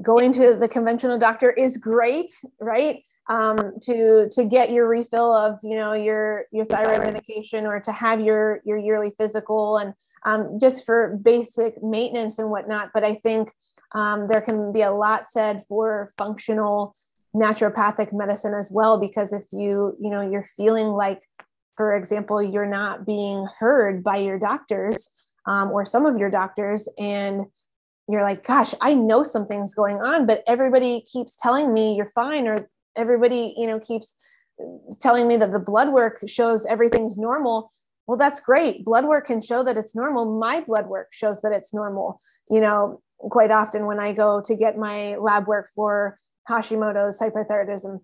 going 0.00 0.32
to 0.32 0.54
the 0.54 0.68
conventional 0.68 1.18
doctor 1.18 1.50
is 1.50 1.76
great 1.76 2.30
right 2.60 3.02
um, 3.28 3.74
to 3.82 4.28
to 4.32 4.44
get 4.44 4.70
your 4.70 4.88
refill 4.88 5.32
of 5.34 5.58
you 5.62 5.76
know 5.76 5.92
your 5.92 6.44
your 6.50 6.64
thyroid 6.64 7.02
medication 7.02 7.66
or 7.66 7.80
to 7.80 7.92
have 7.92 8.20
your 8.20 8.60
your 8.64 8.78
yearly 8.78 9.10
physical 9.16 9.78
and 9.78 9.94
um, 10.24 10.58
just 10.60 10.84
for 10.84 11.18
basic 11.22 11.82
maintenance 11.82 12.38
and 12.38 12.50
whatnot. 12.50 12.90
But 12.92 13.04
i 13.04 13.14
think 13.14 13.50
um, 13.92 14.28
there 14.28 14.40
can 14.40 14.72
be 14.72 14.82
a 14.82 14.92
lot 14.92 15.26
said 15.26 15.62
for 15.68 16.10
functional 16.18 16.94
naturopathic 17.34 18.12
medicine 18.12 18.54
as 18.54 18.70
well 18.72 18.98
because 18.98 19.32
if 19.32 19.44
you 19.52 19.96
you 20.00 20.10
know 20.10 20.20
you're 20.20 20.42
feeling 20.42 20.88
like 20.88 21.20
for 21.76 21.94
example 21.94 22.42
you're 22.42 22.66
not 22.66 23.06
being 23.06 23.46
heard 23.58 24.02
by 24.02 24.16
your 24.16 24.38
doctors 24.38 25.10
um, 25.46 25.70
or 25.70 25.84
some 25.84 26.06
of 26.06 26.18
your 26.18 26.30
doctors 26.30 26.88
and 26.98 27.44
you're 28.08 28.22
like 28.22 28.44
gosh 28.46 28.74
i 28.80 28.94
know 28.94 29.22
something's 29.22 29.74
going 29.74 29.98
on 29.98 30.26
but 30.26 30.42
everybody 30.46 31.02
keeps 31.02 31.36
telling 31.36 31.72
me 31.72 31.94
you're 31.94 32.08
fine 32.08 32.48
or 32.48 32.68
everybody 32.98 33.54
you 33.56 33.66
know 33.66 33.78
keeps 33.78 34.14
telling 35.00 35.28
me 35.28 35.36
that 35.36 35.52
the 35.52 35.58
blood 35.58 35.92
work 35.92 36.18
shows 36.26 36.66
everything's 36.66 37.16
normal. 37.16 37.70
Well 38.06 38.16
that's 38.16 38.40
great. 38.40 38.84
Blood 38.84 39.04
work 39.04 39.26
can 39.26 39.40
show 39.40 39.62
that 39.64 39.76
it's 39.76 39.94
normal. 39.94 40.38
My 40.38 40.60
blood 40.60 40.86
work 40.88 41.08
shows 41.12 41.40
that 41.42 41.52
it's 41.52 41.72
normal. 41.72 42.20
You 42.50 42.60
know 42.60 43.00
quite 43.18 43.50
often 43.50 43.86
when 43.86 43.98
i 43.98 44.12
go 44.12 44.40
to 44.40 44.54
get 44.54 44.78
my 44.78 45.16
lab 45.16 45.48
work 45.48 45.68
for 45.74 46.16
hashimoto's 46.48 47.20
hypothyroidism. 47.20 47.98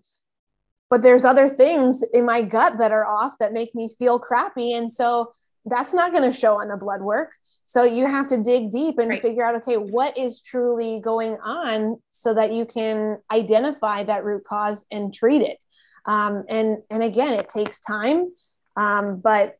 But 0.89 1.01
there's 1.01 1.25
other 1.25 1.49
things 1.49 2.03
in 2.13 2.25
my 2.25 2.41
gut 2.41 2.77
that 2.77 2.91
are 2.91 3.05
off 3.05 3.33
that 3.39 3.53
make 3.53 3.73
me 3.73 3.89
feel 3.97 4.19
crappy. 4.19 4.73
And 4.73 4.91
so 4.91 5.31
that's 5.65 5.93
not 5.93 6.11
going 6.11 6.29
to 6.29 6.37
show 6.37 6.61
on 6.61 6.67
the 6.67 6.77
blood 6.77 7.01
work. 7.01 7.31
So 7.65 7.83
you 7.83 8.05
have 8.05 8.27
to 8.27 8.37
dig 8.37 8.71
deep 8.71 8.99
and 8.99 9.09
right. 9.09 9.21
figure 9.21 9.43
out 9.43 9.55
okay, 9.55 9.77
what 9.77 10.17
is 10.17 10.41
truly 10.41 10.99
going 11.03 11.37
on 11.43 11.97
so 12.11 12.33
that 12.33 12.53
you 12.53 12.65
can 12.65 13.17
identify 13.31 14.03
that 14.03 14.23
root 14.23 14.43
cause 14.45 14.85
and 14.91 15.13
treat 15.13 15.41
it. 15.41 15.57
Um, 16.05 16.43
and 16.47 16.77
and 16.89 17.01
again, 17.01 17.33
it 17.33 17.49
takes 17.49 17.79
time, 17.79 18.31
um, 18.77 19.19
but 19.21 19.57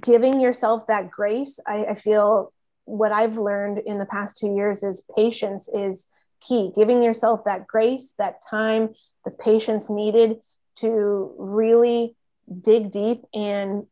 giving 0.00 0.40
yourself 0.40 0.86
that 0.86 1.10
grace, 1.10 1.58
I, 1.66 1.86
I 1.86 1.94
feel 1.94 2.52
what 2.84 3.10
I've 3.10 3.36
learned 3.36 3.78
in 3.84 3.98
the 3.98 4.06
past 4.06 4.36
two 4.36 4.54
years 4.54 4.82
is 4.82 5.02
patience 5.16 5.68
is 5.68 6.06
key. 6.40 6.70
Giving 6.74 7.02
yourself 7.02 7.44
that 7.44 7.66
grace, 7.66 8.14
that 8.18 8.40
time, 8.48 8.90
the 9.24 9.30
patience 9.30 9.90
needed 9.90 10.36
to 10.76 11.34
really 11.36 12.14
dig 12.60 12.92
deep 12.92 13.22
and 13.34 13.86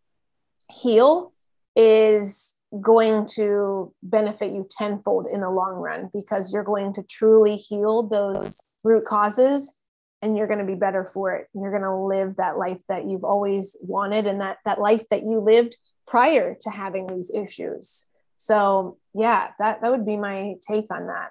heal 0.70 1.32
is 1.76 2.56
going 2.80 3.28
to 3.28 3.92
benefit 4.02 4.52
you 4.52 4.66
tenfold 4.70 5.26
in 5.32 5.40
the 5.40 5.50
long 5.50 5.74
run 5.74 6.10
because 6.12 6.52
you're 6.52 6.64
going 6.64 6.92
to 6.94 7.02
truly 7.02 7.56
heal 7.56 8.02
those 8.02 8.58
root 8.82 9.04
causes 9.04 9.76
and 10.22 10.36
you're 10.36 10.46
going 10.46 10.58
to 10.58 10.64
be 10.64 10.74
better 10.74 11.04
for 11.04 11.34
it. 11.34 11.46
You're 11.54 11.70
going 11.70 11.82
to 11.82 11.94
live 11.94 12.36
that 12.36 12.58
life 12.58 12.82
that 12.88 13.08
you've 13.08 13.24
always 13.24 13.76
wanted 13.82 14.26
and 14.26 14.40
that 14.40 14.58
that 14.64 14.80
life 14.80 15.04
that 15.10 15.22
you 15.22 15.38
lived 15.40 15.76
prior 16.06 16.56
to 16.62 16.70
having 16.70 17.06
these 17.06 17.30
issues. 17.30 18.06
So 18.36 18.98
yeah 19.14 19.50
that 19.58 19.82
that 19.82 19.90
would 19.90 20.06
be 20.06 20.16
my 20.16 20.54
take 20.66 20.86
on 20.90 21.06
that. 21.06 21.30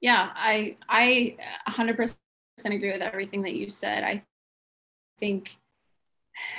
Yeah 0.00 0.30
i 0.34 0.76
i 0.88 1.36
100% 1.68 2.16
agree 2.64 2.92
with 2.92 3.02
everything 3.02 3.42
that 3.42 3.54
you 3.54 3.70
said. 3.70 4.02
I 4.02 4.22
think 5.18 5.56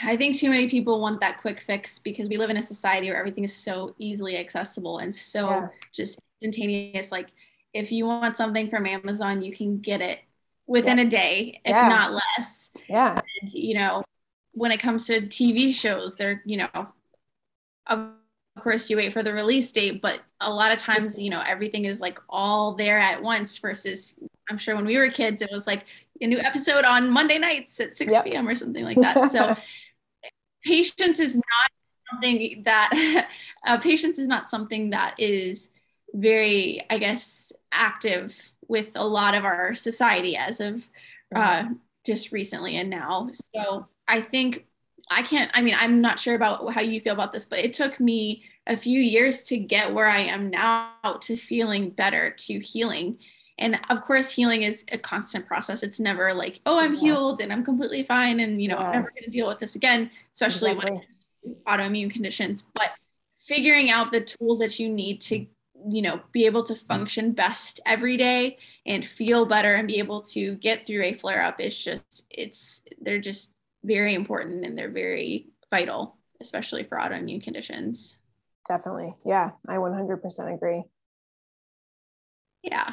I 0.03 0.15
think 0.17 0.37
too 0.37 0.49
many 0.49 0.69
people 0.69 0.99
want 0.99 1.21
that 1.21 1.39
quick 1.39 1.61
fix 1.61 1.99
because 1.99 2.27
we 2.27 2.37
live 2.37 2.49
in 2.49 2.57
a 2.57 2.61
society 2.61 3.09
where 3.09 3.17
everything 3.17 3.43
is 3.43 3.55
so 3.55 3.95
easily 3.97 4.37
accessible 4.37 4.99
and 4.99 5.13
so 5.13 5.49
yeah. 5.49 5.67
just 5.93 6.19
instantaneous. 6.41 7.11
Like 7.11 7.27
if 7.73 7.91
you 7.91 8.05
want 8.05 8.37
something 8.37 8.69
from 8.69 8.85
Amazon, 8.85 9.41
you 9.41 9.55
can 9.55 9.79
get 9.79 10.01
it 10.01 10.19
within 10.65 10.97
yeah. 10.97 11.03
a 11.03 11.07
day, 11.07 11.61
if 11.63 11.71
yeah. 11.71 11.87
not 11.87 12.13
less. 12.13 12.71
Yeah. 12.89 13.19
And, 13.41 13.53
you 13.53 13.75
know, 13.75 14.03
when 14.51 14.71
it 14.71 14.79
comes 14.79 15.05
to 15.05 15.21
TV 15.21 15.73
shows, 15.73 16.15
they're, 16.15 16.41
you 16.45 16.57
know, 16.57 16.87
of 18.57 18.63
course 18.63 18.89
you 18.89 18.97
wait 18.97 19.13
for 19.13 19.21
the 19.21 19.33
release 19.33 19.71
date, 19.71 20.01
but 20.01 20.19
a 20.41 20.51
lot 20.51 20.71
of 20.71 20.79
times, 20.79 21.19
you 21.19 21.29
know, 21.29 21.43
everything 21.45 21.85
is 21.85 22.01
like 22.01 22.19
all 22.27 22.73
there 22.73 22.97
at 22.97 23.21
once 23.21 23.57
versus 23.59 24.19
I'm 24.49 24.57
sure 24.57 24.75
when 24.75 24.85
we 24.85 24.97
were 24.97 25.09
kids, 25.09 25.43
it 25.43 25.49
was 25.51 25.67
like 25.67 25.85
a 26.21 26.27
new 26.27 26.39
episode 26.39 26.83
on 26.83 27.11
Monday 27.11 27.37
nights 27.37 27.79
at 27.79 27.95
6 27.95 28.11
yep. 28.11 28.25
p.m. 28.25 28.47
or 28.47 28.55
something 28.55 28.83
like 28.83 28.97
that. 28.97 29.29
So 29.29 29.55
patience 30.65 31.19
is 31.19 31.35
not 31.35 31.71
something 32.11 32.63
that 32.65 33.27
uh, 33.65 33.77
patience 33.77 34.17
is 34.17 34.27
not 34.27 34.49
something 34.49 34.89
that 34.89 35.15
is 35.19 35.69
very, 36.13 36.83
I 36.89 36.97
guess, 36.97 37.53
active 37.71 38.51
with 38.67 38.89
a 38.95 39.07
lot 39.07 39.35
of 39.35 39.45
our 39.45 39.75
society 39.75 40.35
as 40.35 40.59
of 40.59 40.87
uh, 41.35 41.65
just 42.05 42.31
recently 42.31 42.75
and 42.77 42.89
now. 42.89 43.29
So 43.53 43.87
I 44.07 44.21
think 44.21 44.65
I 45.09 45.21
can't, 45.21 45.49
I 45.53 45.61
mean, 45.61 45.75
I'm 45.77 46.01
not 46.01 46.19
sure 46.19 46.35
about 46.35 46.73
how 46.73 46.81
you 46.81 46.99
feel 46.99 47.13
about 47.13 47.33
this, 47.33 47.45
but 47.45 47.59
it 47.59 47.73
took 47.73 47.99
me 47.99 48.43
a 48.67 48.75
few 48.75 48.99
years 48.99 49.43
to 49.45 49.57
get 49.57 49.93
where 49.93 50.07
I 50.07 50.19
am 50.19 50.49
now 50.49 50.91
to 51.21 51.35
feeling 51.37 51.89
better, 51.91 52.31
to 52.31 52.59
healing 52.59 53.17
and 53.59 53.79
of 53.89 54.01
course 54.01 54.31
healing 54.31 54.63
is 54.63 54.85
a 54.91 54.97
constant 54.97 55.45
process 55.45 55.83
it's 55.83 55.99
never 55.99 56.33
like 56.33 56.59
oh 56.65 56.79
i'm 56.79 56.93
yeah. 56.93 56.99
healed 56.99 57.41
and 57.41 57.51
i'm 57.51 57.63
completely 57.63 58.03
fine 58.03 58.39
and 58.39 58.61
you 58.61 58.67
know 58.67 58.77
yeah. 58.77 58.85
i'm 58.85 58.91
never 58.93 59.09
going 59.11 59.23
to 59.23 59.31
deal 59.31 59.47
with 59.47 59.59
this 59.59 59.75
again 59.75 60.09
especially 60.31 60.71
exactly. 60.71 60.91
when 60.91 61.01
it's 61.13 61.61
autoimmune 61.67 62.11
conditions 62.11 62.65
but 62.73 62.91
figuring 63.39 63.89
out 63.89 64.11
the 64.11 64.21
tools 64.21 64.59
that 64.59 64.79
you 64.79 64.89
need 64.89 65.21
to 65.21 65.45
you 65.89 66.01
know 66.01 66.19
be 66.31 66.45
able 66.45 66.63
to 66.63 66.75
function 66.75 67.31
best 67.31 67.79
every 67.85 68.17
day 68.17 68.57
and 68.85 69.05
feel 69.05 69.45
better 69.45 69.75
and 69.75 69.87
be 69.87 69.99
able 69.99 70.21
to 70.21 70.55
get 70.55 70.85
through 70.85 71.03
a 71.03 71.13
flare 71.13 71.41
up 71.41 71.59
is 71.59 71.77
just 71.77 72.25
it's 72.29 72.81
they're 73.01 73.19
just 73.19 73.51
very 73.83 74.15
important 74.15 74.65
and 74.65 74.77
they're 74.77 74.91
very 74.91 75.47
vital 75.69 76.17
especially 76.41 76.83
for 76.83 76.97
autoimmune 76.97 77.43
conditions 77.43 78.17
definitely 78.67 79.13
yeah 79.25 79.51
i 79.67 79.75
100% 79.75 80.53
agree 80.53 80.83
yeah 82.63 82.91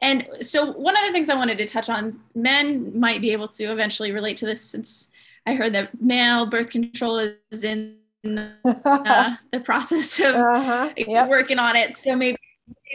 and 0.00 0.28
so, 0.40 0.72
one 0.72 0.96
of 0.96 1.04
the 1.06 1.12
things 1.12 1.28
I 1.28 1.34
wanted 1.34 1.58
to 1.58 1.66
touch 1.66 1.88
on, 1.88 2.20
men 2.34 2.98
might 2.98 3.20
be 3.20 3.32
able 3.32 3.48
to 3.48 3.64
eventually 3.64 4.12
relate 4.12 4.36
to 4.38 4.46
this 4.46 4.60
since 4.60 5.08
I 5.46 5.54
heard 5.54 5.72
that 5.72 6.00
male 6.00 6.46
birth 6.46 6.70
control 6.70 7.18
is 7.50 7.64
in 7.64 7.96
uh, 8.24 9.36
the 9.52 9.60
process 9.64 10.20
of 10.20 10.34
uh-huh. 10.34 10.90
yep. 10.96 11.28
working 11.28 11.58
on 11.58 11.74
it. 11.74 11.96
So 11.96 12.14
maybe 12.14 12.38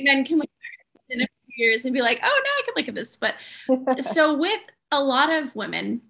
men 0.02 0.24
can 0.24 0.38
look 0.38 0.46
at 0.46 1.00
this 1.00 1.06
in 1.10 1.22
a 1.22 1.28
few 1.48 1.66
years 1.66 1.86
and 1.86 1.94
be 1.94 2.02
like, 2.02 2.20
oh, 2.24 2.42
now 2.44 2.52
I 2.52 2.62
can 2.66 2.74
look 2.78 2.88
at 2.88 2.96
this. 2.96 3.18
But 3.18 3.36
so, 4.04 4.38
with 4.38 4.62
a 4.92 5.04
lot 5.04 5.32
of 5.32 5.56
women, 5.56 6.02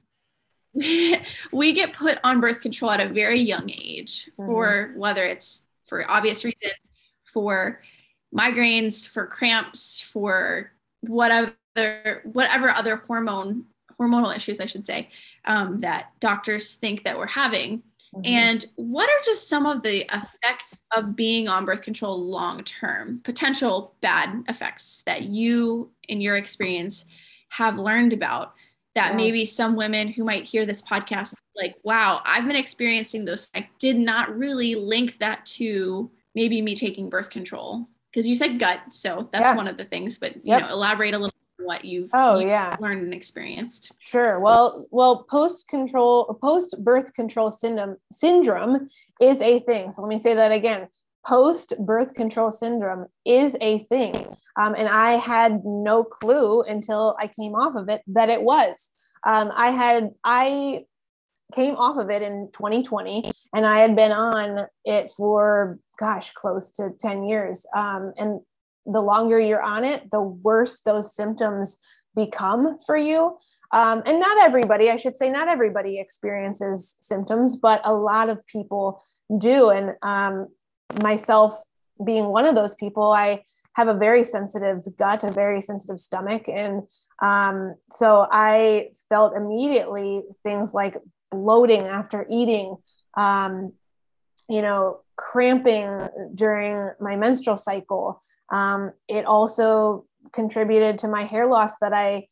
we 1.51 1.73
get 1.73 1.93
put 1.93 2.19
on 2.23 2.41
birth 2.41 2.62
control 2.62 2.91
at 2.91 2.99
a 2.99 3.09
very 3.09 3.39
young 3.39 3.69
age 3.69 4.29
mm-hmm. 4.31 4.45
for 4.45 4.93
whether 4.95 5.23
it's 5.23 5.63
for 5.86 6.09
obvious 6.09 6.43
reasons, 6.43 6.73
for 7.23 7.81
migraines, 8.36 9.07
for 9.07 9.27
cramps, 9.27 9.99
for 9.99 10.71
whatever 11.01 11.53
whatever 12.23 12.69
other 12.69 12.97
hormone 13.07 13.65
hormonal 13.99 14.36
issues 14.36 14.59
I 14.59 14.65
should 14.65 14.86
say 14.86 15.09
um, 15.45 15.81
that 15.81 16.12
doctors 16.19 16.75
think 16.75 17.03
that 17.03 17.17
we're 17.17 17.27
having. 17.27 17.83
Mm-hmm. 18.13 18.21
And 18.25 18.65
what 18.75 19.09
are 19.09 19.21
just 19.25 19.49
some 19.49 19.65
of 19.65 19.81
the 19.81 20.05
effects 20.15 20.77
of 20.95 21.15
being 21.15 21.47
on 21.47 21.65
birth 21.65 21.81
control 21.81 22.19
long 22.19 22.63
term, 22.63 23.21
potential 23.23 23.95
bad 24.01 24.43
effects 24.47 25.03
that 25.05 25.23
you, 25.23 25.91
in 26.07 26.21
your 26.21 26.36
experience, 26.36 27.05
have 27.49 27.77
learned 27.77 28.13
about 28.13 28.53
that 28.95 29.12
yeah. 29.12 29.17
maybe 29.17 29.45
some 29.45 29.75
women 29.75 30.08
who 30.10 30.23
might 30.23 30.43
hear 30.43 30.65
this 30.65 30.82
podcast, 30.82 31.34
like, 31.56 31.75
wow, 31.84 32.21
I've 32.25 32.45
been 32.45 32.56
experiencing 32.56 33.25
those. 33.25 33.49
I 33.56 33.69
did 33.79 33.97
not 33.97 34.36
really 34.36 34.75
link 34.75 35.19
that 35.19 35.45
to 35.58 36.12
maybe 36.36 36.62
me 36.62 36.75
taking 36.75 37.10
birth 37.10 37.29
control 37.29 37.88
because 38.12 38.27
you 38.27 38.36
said 38.36 38.60
gut, 38.60 38.79
so 38.89 39.29
that's 39.32 39.51
yeah. 39.51 39.56
one 39.56 39.67
of 39.67 39.77
the 39.77 39.86
things. 39.86 40.17
But 40.17 40.36
you 40.38 40.41
yep. 40.53 40.62
know, 40.62 40.69
elaborate 40.69 41.13
a 41.13 41.17
little 41.17 41.34
what 41.65 41.86
you've 41.86 42.10
oh 42.13 42.39
you've 42.39 42.49
yeah 42.49 42.75
learned 42.79 43.03
and 43.03 43.13
experienced 43.13 43.91
sure 43.99 44.39
well 44.39 44.86
well 44.91 45.23
post 45.23 45.67
control 45.67 46.38
post 46.41 46.75
birth 46.84 47.13
control 47.13 47.51
syndrome 47.51 47.95
syndrome 48.12 48.88
is 49.21 49.41
a 49.41 49.60
thing 49.60 49.91
so 49.91 50.01
let 50.01 50.10
me 50.10 50.19
say 50.19 50.34
that 50.34 50.51
again 50.51 50.88
post 51.25 51.73
birth 51.79 52.13
control 52.13 52.51
syndrome 52.51 53.05
is 53.25 53.55
a 53.62 53.79
thing. 53.79 54.27
Um, 54.59 54.75
and 54.75 54.88
i 54.88 55.13
had 55.13 55.63
no 55.65 56.03
clue 56.03 56.62
until 56.63 57.15
i 57.19 57.27
came 57.27 57.55
off 57.55 57.75
of 57.75 57.89
it 57.89 58.01
that 58.07 58.29
it 58.29 58.41
was. 58.41 58.91
Um, 59.25 59.51
i 59.55 59.69
had 59.69 60.12
i 60.23 60.86
came 61.53 61.75
off 61.75 61.97
of 61.97 62.09
it 62.09 62.21
in 62.21 62.49
2020 62.53 63.31
and 63.53 63.65
i 63.65 63.79
had 63.79 63.95
been 63.95 64.12
on 64.12 64.67
it 64.86 65.12
for 65.15 65.79
gosh 65.99 66.31
close 66.33 66.71
to 66.71 66.89
10 66.99 67.23
years. 67.23 67.65
Um, 67.75 68.13
and 68.17 68.41
the 68.86 69.01
longer 69.01 69.39
you're 69.39 69.63
on 69.63 69.86
it 69.86 70.12
the 70.12 70.21
worse 70.21 70.81
those 70.81 71.15
symptoms 71.15 71.77
become 72.15 72.77
for 72.86 72.97
you. 72.97 73.38
Um, 73.71 74.03
and 74.05 74.19
not 74.19 74.45
everybody 74.45 74.89
i 74.89 74.97
should 74.97 75.15
say 75.15 75.29
not 75.29 75.47
everybody 75.47 75.99
experiences 75.99 76.95
symptoms 76.99 77.55
but 77.55 77.81
a 77.86 77.93
lot 77.93 78.27
of 78.27 78.45
people 78.45 79.01
do. 79.38 79.69
And 79.69 79.93
um, 80.01 80.47
myself 81.01 81.62
being 82.06 82.25
one 82.25 82.45
of 82.45 82.56
those 82.56 82.75
people 82.75 83.12
i 83.12 83.41
have 83.73 83.88
a 83.88 83.93
very 83.93 84.23
sensitive 84.23 84.82
gut 84.97 85.23
a 85.23 85.32
very 85.32 85.62
sensitive 85.62 85.99
stomach 85.99 86.47
and 86.47 86.84
um, 87.21 87.75
so 87.91 88.27
i 88.32 88.89
felt 89.10 89.36
immediately 89.36 90.21
things 90.43 90.73
like 90.73 90.95
bloating 91.34 91.88
after 91.88 92.25
eating, 92.29 92.77
um, 93.15 93.73
you 94.49 94.62
know, 94.62 94.99
cramping 95.15 96.08
during 96.34 96.91
my 96.99 97.15
menstrual 97.15 97.58
cycle. 97.58 98.21
Um, 98.51 98.91
it 99.08 99.25
also 99.25 100.06
contributed 100.32 100.99
to 100.99 101.08
my 101.08 101.23
hair 101.23 101.47
loss 101.47 101.77
that 101.79 101.93
I 101.93 102.27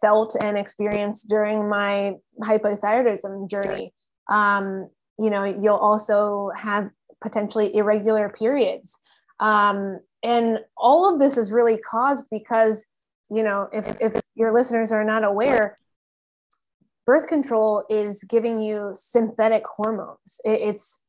felt 0.00 0.36
and 0.40 0.56
experienced 0.56 1.28
during 1.28 1.68
my 1.68 2.14
hypothyroidism 2.42 3.50
journey. 3.50 3.92
Um, 4.30 4.90
you 5.18 5.30
know, 5.30 5.44
you'll 5.44 5.76
also 5.76 6.50
have 6.56 6.90
potentially 7.22 7.74
irregular 7.74 8.28
periods. 8.28 8.98
Um, 9.40 10.00
and 10.22 10.58
all 10.76 11.12
of 11.12 11.20
this 11.20 11.36
is 11.36 11.52
really 11.52 11.78
caused 11.78 12.26
because, 12.30 12.86
you 13.30 13.42
know, 13.42 13.68
if, 13.72 14.00
if 14.00 14.20
your 14.34 14.52
listeners 14.52 14.92
are 14.92 15.04
not 15.04 15.24
aware, 15.24 15.78
birth 17.04 17.26
control 17.28 17.84
is 17.88 18.24
giving 18.24 18.60
you 18.60 18.90
synthetic 18.94 19.64
hormones. 19.66 20.40
It's 20.44 21.02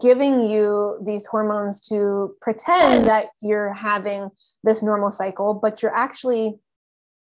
giving 0.00 0.50
you 0.50 0.98
these 1.04 1.26
hormones 1.26 1.80
to 1.80 2.34
pretend 2.40 3.04
that 3.04 3.26
you're 3.40 3.72
having 3.72 4.30
this 4.64 4.82
normal 4.82 5.12
cycle, 5.12 5.54
but 5.54 5.82
you're 5.82 5.94
actually 5.94 6.58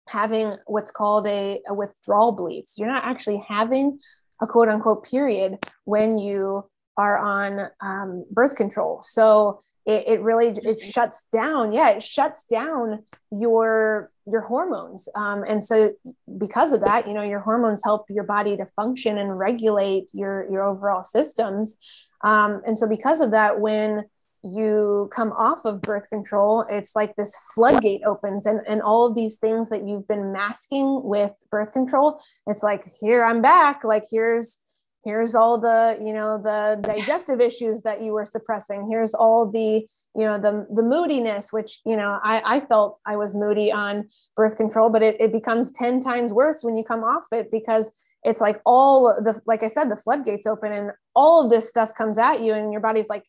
having 0.07 0.57
what's 0.65 0.91
called 0.91 1.27
a, 1.27 1.61
a 1.69 1.73
withdrawal 1.73 2.33
bleed. 2.33 2.67
So 2.67 2.83
you're 2.83 2.91
not 2.91 3.05
actually 3.05 3.41
having 3.47 3.99
a 4.41 4.47
quote 4.47 4.67
unquote 4.67 5.05
period 5.05 5.59
when 5.85 6.17
you 6.17 6.65
are 6.97 7.17
on 7.17 7.69
um, 7.81 8.25
birth 8.31 8.55
control. 8.55 9.01
So 9.01 9.61
it, 9.85 10.03
it 10.07 10.21
really 10.21 10.49
it 10.49 10.79
shuts 10.79 11.25
down 11.31 11.71
yeah 11.71 11.89
it 11.89 12.03
shuts 12.03 12.43
down 12.43 12.99
your 13.31 14.11
your 14.27 14.41
hormones. 14.41 15.09
Um, 15.15 15.43
and 15.47 15.63
so 15.63 15.93
because 16.37 16.71
of 16.71 16.81
that 16.81 17.07
you 17.07 17.13
know 17.13 17.23
your 17.23 17.39
hormones 17.39 17.81
help 17.83 18.05
your 18.09 18.23
body 18.23 18.55
to 18.57 18.65
function 18.65 19.17
and 19.17 19.37
regulate 19.37 20.09
your 20.13 20.49
your 20.51 20.63
overall 20.63 21.03
systems. 21.03 21.77
Um, 22.23 22.61
and 22.65 22.77
so 22.77 22.87
because 22.87 23.21
of 23.21 23.31
that 23.31 23.59
when 23.59 24.05
you 24.43 25.09
come 25.13 25.31
off 25.33 25.65
of 25.65 25.83
birth 25.83 26.09
control 26.09 26.65
it's 26.67 26.95
like 26.95 27.15
this 27.15 27.37
floodgate 27.53 28.01
opens 28.07 28.47
and, 28.47 28.59
and 28.67 28.81
all 28.81 29.05
of 29.05 29.13
these 29.13 29.37
things 29.37 29.69
that 29.69 29.87
you've 29.87 30.07
been 30.07 30.31
masking 30.31 30.99
with 31.03 31.31
birth 31.51 31.71
control 31.73 32.19
it's 32.47 32.63
like 32.63 32.83
here 33.01 33.23
i'm 33.23 33.43
back. 33.43 33.83
Like 33.83 34.01
here's 34.09 34.57
here's 35.03 35.35
all 35.35 35.59
the 35.59 35.97
you 36.01 36.13
know 36.13 36.37
the 36.37 36.79
digestive 36.81 37.41
issues 37.41 37.81
that 37.81 38.01
you 38.01 38.11
were 38.11 38.25
suppressing. 38.25 38.87
Here's 38.89 39.13
all 39.13 39.49
the 39.49 39.87
you 40.15 40.25
know 40.25 40.39
the 40.39 40.67
the 40.73 40.83
moodiness 40.83 41.51
which 41.51 41.79
you 41.85 41.95
know 41.95 42.19
i 42.23 42.41
i 42.45 42.59
felt 42.59 42.99
i 43.05 43.15
was 43.15 43.33
moody 43.33 43.71
on 43.71 44.07
birth 44.35 44.57
control 44.57 44.89
but 44.89 45.01
it, 45.01 45.15
it 45.21 45.31
becomes 45.31 45.71
10 45.71 46.01
times 46.01 46.33
worse 46.33 46.63
when 46.63 46.75
you 46.75 46.83
come 46.83 47.03
off 47.03 47.25
it 47.31 47.49
because 47.49 47.91
it's 48.23 48.41
like 48.41 48.59
all 48.65 49.15
the 49.23 49.39
like 49.45 49.63
i 49.63 49.67
said 49.67 49.89
the 49.89 49.95
floodgates 49.95 50.45
open 50.45 50.73
and 50.73 50.91
all 51.15 51.43
of 51.43 51.49
this 51.49 51.69
stuff 51.69 51.95
comes 51.95 52.17
at 52.17 52.41
you 52.41 52.53
and 52.53 52.73
your 52.73 52.81
body's 52.81 53.07
like 53.07 53.23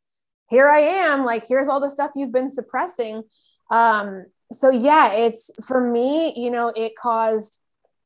here 0.52 0.68
i 0.68 0.80
am. 0.80 1.24
Like 1.24 1.44
here's 1.48 1.68
all 1.68 1.80
the 1.80 1.88
stuff 1.88 2.10
you've 2.14 2.32
been 2.32 2.50
suppressing. 2.50 3.22
Um 3.70 4.26
so 4.52 4.68
yeah 4.68 5.12
it's 5.12 5.50
for 5.66 5.80
me 5.80 6.34
you 6.36 6.50
know 6.50 6.70
it 6.76 6.92
caused 6.94 7.58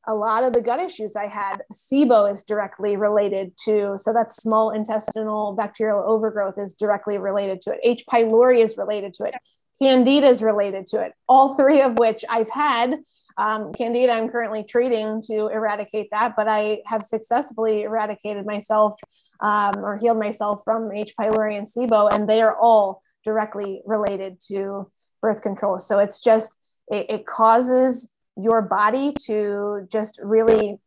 a 0.07 0.15
lot 0.15 0.43
of 0.43 0.53
the 0.53 0.61
gut 0.61 0.79
issues 0.79 1.15
I 1.15 1.27
had, 1.27 1.57
SIBO 1.71 2.31
is 2.31 2.43
directly 2.43 2.95
related 2.95 3.51
to, 3.65 3.97
so 3.97 4.13
that's 4.13 4.37
small 4.37 4.71
intestinal 4.71 5.53
bacterial 5.53 6.03
overgrowth 6.07 6.57
is 6.57 6.73
directly 6.73 7.17
related 7.17 7.61
to 7.61 7.71
it. 7.71 7.79
H. 7.83 8.05
pylori 8.09 8.63
is 8.63 8.77
related 8.77 9.13
to 9.15 9.25
it. 9.25 9.33
Candida 9.81 10.27
is 10.27 10.41
related 10.41 10.87
to 10.87 11.01
it. 11.01 11.13
All 11.27 11.55
three 11.55 11.81
of 11.81 11.99
which 11.99 12.25
I've 12.29 12.49
had. 12.49 12.95
Um, 13.37 13.73
Candida, 13.73 14.11
I'm 14.11 14.29
currently 14.29 14.63
treating 14.63 15.21
to 15.27 15.47
eradicate 15.47 16.07
that, 16.11 16.33
but 16.35 16.47
I 16.47 16.81
have 16.85 17.03
successfully 17.03 17.83
eradicated 17.83 18.45
myself 18.45 18.95
um, 19.41 19.75
or 19.83 19.97
healed 19.97 20.17
myself 20.17 20.61
from 20.63 20.91
H. 20.91 21.13
pylori 21.19 21.57
and 21.57 21.67
SIBO, 21.67 22.11
and 22.11 22.27
they 22.27 22.41
are 22.41 22.57
all 22.57 23.03
directly 23.23 23.81
related 23.85 24.41
to 24.47 24.89
birth 25.21 25.41
control. 25.41 25.77
So 25.77 25.99
it's 25.99 26.21
just, 26.23 26.57
it, 26.87 27.05
it 27.09 27.25
causes 27.27 28.11
your 28.39 28.61
body 28.61 29.13
to 29.25 29.87
just 29.91 30.19
really 30.23 30.79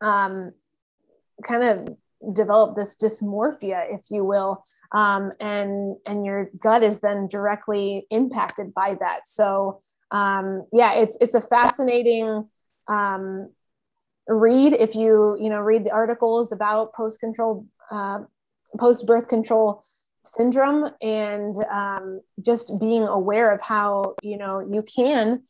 um, 0.00 0.52
kind 1.42 1.64
of 1.64 1.96
develop 2.34 2.76
this 2.76 2.96
dysmorphia, 2.96 3.86
if 3.92 4.10
you 4.10 4.24
will, 4.24 4.64
um, 4.92 5.32
and 5.40 5.96
and 6.06 6.24
your 6.24 6.50
gut 6.58 6.82
is 6.82 7.00
then 7.00 7.28
directly 7.28 8.06
impacted 8.10 8.74
by 8.74 8.96
that. 9.00 9.26
So 9.26 9.80
um, 10.10 10.66
yeah, 10.72 10.94
it's 10.94 11.16
it's 11.20 11.34
a 11.34 11.40
fascinating 11.40 12.48
um, 12.88 13.50
read 14.28 14.74
if 14.74 14.94
you 14.94 15.36
you 15.40 15.50
know 15.50 15.60
read 15.60 15.84
the 15.84 15.90
articles 15.90 16.52
about 16.52 16.94
post 16.94 17.20
control 17.20 17.66
uh, 17.90 18.20
post 18.78 19.06
birth 19.06 19.28
control 19.28 19.82
syndrome 20.24 20.90
and 21.00 21.56
um, 21.70 22.20
just 22.44 22.78
being 22.80 23.04
aware 23.04 23.52
of 23.52 23.60
how 23.60 24.14
you 24.22 24.36
know 24.36 24.60
you 24.60 24.82
can 24.82 25.42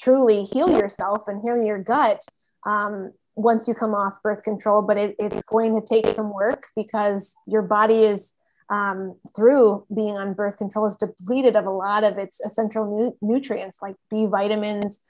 truly 0.00 0.44
heal 0.44 0.70
yourself 0.70 1.28
and 1.28 1.40
heal 1.42 1.62
your 1.62 1.78
gut 1.78 2.22
um, 2.66 3.12
once 3.34 3.68
you 3.68 3.74
come 3.74 3.94
off 3.94 4.22
birth 4.22 4.42
control. 4.42 4.82
But 4.82 4.96
it, 4.96 5.16
it's 5.18 5.42
going 5.44 5.78
to 5.80 5.86
take 5.86 6.08
some 6.08 6.32
work 6.32 6.66
because 6.74 7.34
your 7.46 7.62
body 7.62 8.02
is 8.02 8.34
um, 8.68 9.16
through 9.34 9.86
being 9.94 10.16
on 10.16 10.34
birth 10.34 10.58
control 10.58 10.86
is 10.86 10.96
depleted 10.96 11.56
of 11.56 11.66
a 11.66 11.70
lot 11.70 12.04
of 12.04 12.18
its 12.18 12.40
essential 12.40 12.84
nu- 12.98 13.16
nutrients 13.22 13.78
like 13.80 13.94
B 14.10 14.26
vitamins, 14.26 15.00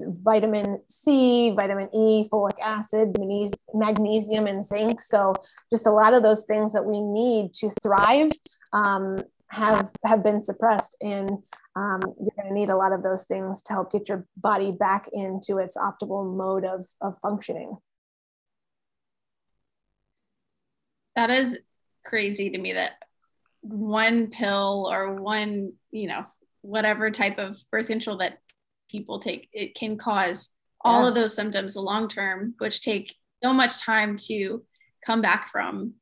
vitamin 0.00 0.80
C, 0.88 1.50
vitamin 1.50 1.88
E, 1.94 2.28
folic 2.28 2.58
acid, 2.60 3.16
magnesium, 3.72 4.46
and 4.46 4.64
zinc. 4.64 5.00
So 5.00 5.34
just 5.70 5.86
a 5.86 5.92
lot 5.92 6.14
of 6.14 6.22
those 6.22 6.44
things 6.44 6.72
that 6.72 6.84
we 6.84 7.00
need 7.00 7.54
to 7.54 7.70
thrive 7.82 8.30
um, 8.72 9.18
have 9.54 9.90
have 10.04 10.22
been 10.22 10.40
suppressed 10.40 10.96
and 11.00 11.30
um, 11.76 12.00
you're 12.20 12.34
going 12.36 12.48
to 12.48 12.54
need 12.54 12.70
a 12.70 12.76
lot 12.76 12.92
of 12.92 13.02
those 13.02 13.24
things 13.24 13.62
to 13.62 13.72
help 13.72 13.92
get 13.92 14.08
your 14.08 14.26
body 14.36 14.72
back 14.72 15.08
into 15.12 15.58
its 15.58 15.76
optimal 15.76 16.36
mode 16.36 16.64
of, 16.64 16.84
of 17.00 17.18
functioning. 17.20 17.76
That 21.16 21.30
is 21.30 21.58
crazy 22.04 22.50
to 22.50 22.58
me 22.58 22.72
that 22.74 22.92
one 23.62 24.28
pill 24.28 24.88
or 24.92 25.14
one 25.14 25.72
you 25.90 26.06
know 26.06 26.26
whatever 26.60 27.10
type 27.10 27.38
of 27.38 27.56
birth 27.70 27.86
control 27.86 28.18
that 28.18 28.38
people 28.90 29.18
take 29.20 29.48
it 29.54 29.74
can 29.74 29.96
cause 29.96 30.50
all 30.82 31.02
yeah. 31.02 31.08
of 31.08 31.14
those 31.14 31.34
symptoms 31.34 31.74
long 31.76 32.06
term 32.08 32.54
which 32.58 32.82
take 32.82 33.14
so 33.42 33.52
much 33.52 33.80
time 33.80 34.16
to 34.16 34.62
come 35.04 35.20
back 35.20 35.50
from. 35.50 35.94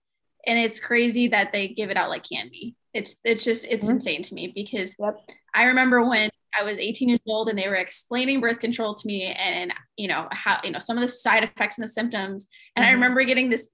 And 0.46 0.58
it's 0.58 0.80
crazy 0.80 1.28
that 1.28 1.52
they 1.52 1.68
give 1.68 1.90
it 1.90 1.96
out 1.96 2.10
like 2.10 2.28
candy 2.28 2.76
it's 2.94 3.16
it's 3.24 3.44
just 3.44 3.64
it's 3.64 3.86
mm-hmm. 3.86 3.96
insane 3.96 4.22
to 4.22 4.34
me 4.34 4.52
because 4.54 4.96
yep. 4.98 5.16
I 5.54 5.64
remember 5.64 6.06
when 6.06 6.30
I 6.58 6.64
was 6.64 6.78
18 6.78 7.08
years 7.08 7.20
old 7.26 7.48
and 7.48 7.58
they 7.58 7.68
were 7.68 7.76
explaining 7.76 8.40
birth 8.40 8.60
control 8.60 8.94
to 8.94 9.06
me 9.06 9.24
and 9.24 9.72
you 9.96 10.08
know 10.08 10.28
how 10.32 10.60
you 10.62 10.70
know 10.70 10.78
some 10.78 10.96
of 10.96 11.02
the 11.02 11.08
side 11.08 11.44
effects 11.44 11.78
and 11.78 11.84
the 11.84 11.92
symptoms 11.92 12.48
and 12.76 12.82
mm-hmm. 12.84 12.90
I 12.90 12.92
remember 12.94 13.24
getting 13.24 13.50
this 13.50 13.70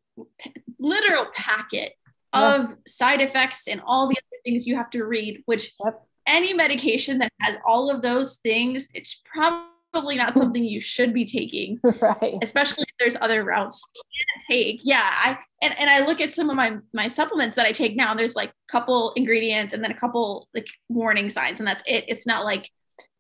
literal 0.79 1.27
packet 1.35 1.93
of 2.33 2.77
side 2.87 3.21
effects 3.21 3.67
and 3.69 3.81
all 3.87 4.07
the 4.07 4.17
other 4.17 4.41
things 4.45 4.67
you 4.67 4.77
have 4.77 4.91
to 4.91 5.05
read 5.05 5.43
which 5.47 5.73
yep. 5.85 6.03
any 6.27 6.53
medication 6.53 7.19
that 7.19 7.33
has 7.41 7.57
all 7.67 7.91
of 7.91 8.03
those 8.03 8.37
things 8.37 8.89
it's 8.95 9.23
probably 9.33 9.69
probably 9.93 10.17
not 10.17 10.37
something 10.37 10.63
you 10.63 10.81
should 10.81 11.15
be 11.15 11.25
taking 11.25 11.81
right 12.01 12.39
especially 12.43 12.83
if 12.83 12.95
there's 12.99 13.17
other 13.21 13.43
routes 13.45 13.83
you 13.95 14.03
can 14.03 14.57
take 14.57 14.81
yeah 14.85 15.11
i 15.13 15.39
and, 15.63 15.79
and 15.79 15.89
i 15.89 16.05
look 16.07 16.21
at 16.21 16.33
some 16.33 16.51
of 16.51 16.57
my 16.57 16.77
my 16.93 17.09
supplements 17.09 17.57
that 17.57 17.67
i 17.67 17.73
take 17.73 17.97
now 17.97 18.15
there's 18.15 18.37
like 18.37 18.51
a 18.51 18.73
couple 18.73 19.13
ingredients 19.17 19.73
and 19.73 19.83
then 19.83 19.91
a 19.91 19.99
couple 19.99 20.49
like 20.55 20.69
warning 20.89 21.31
signs 21.31 21.61
and 21.61 21.67
that's 21.67 21.83
it 21.87 22.05
it's 22.09 22.27
not 22.27 22.45
like 22.45 22.71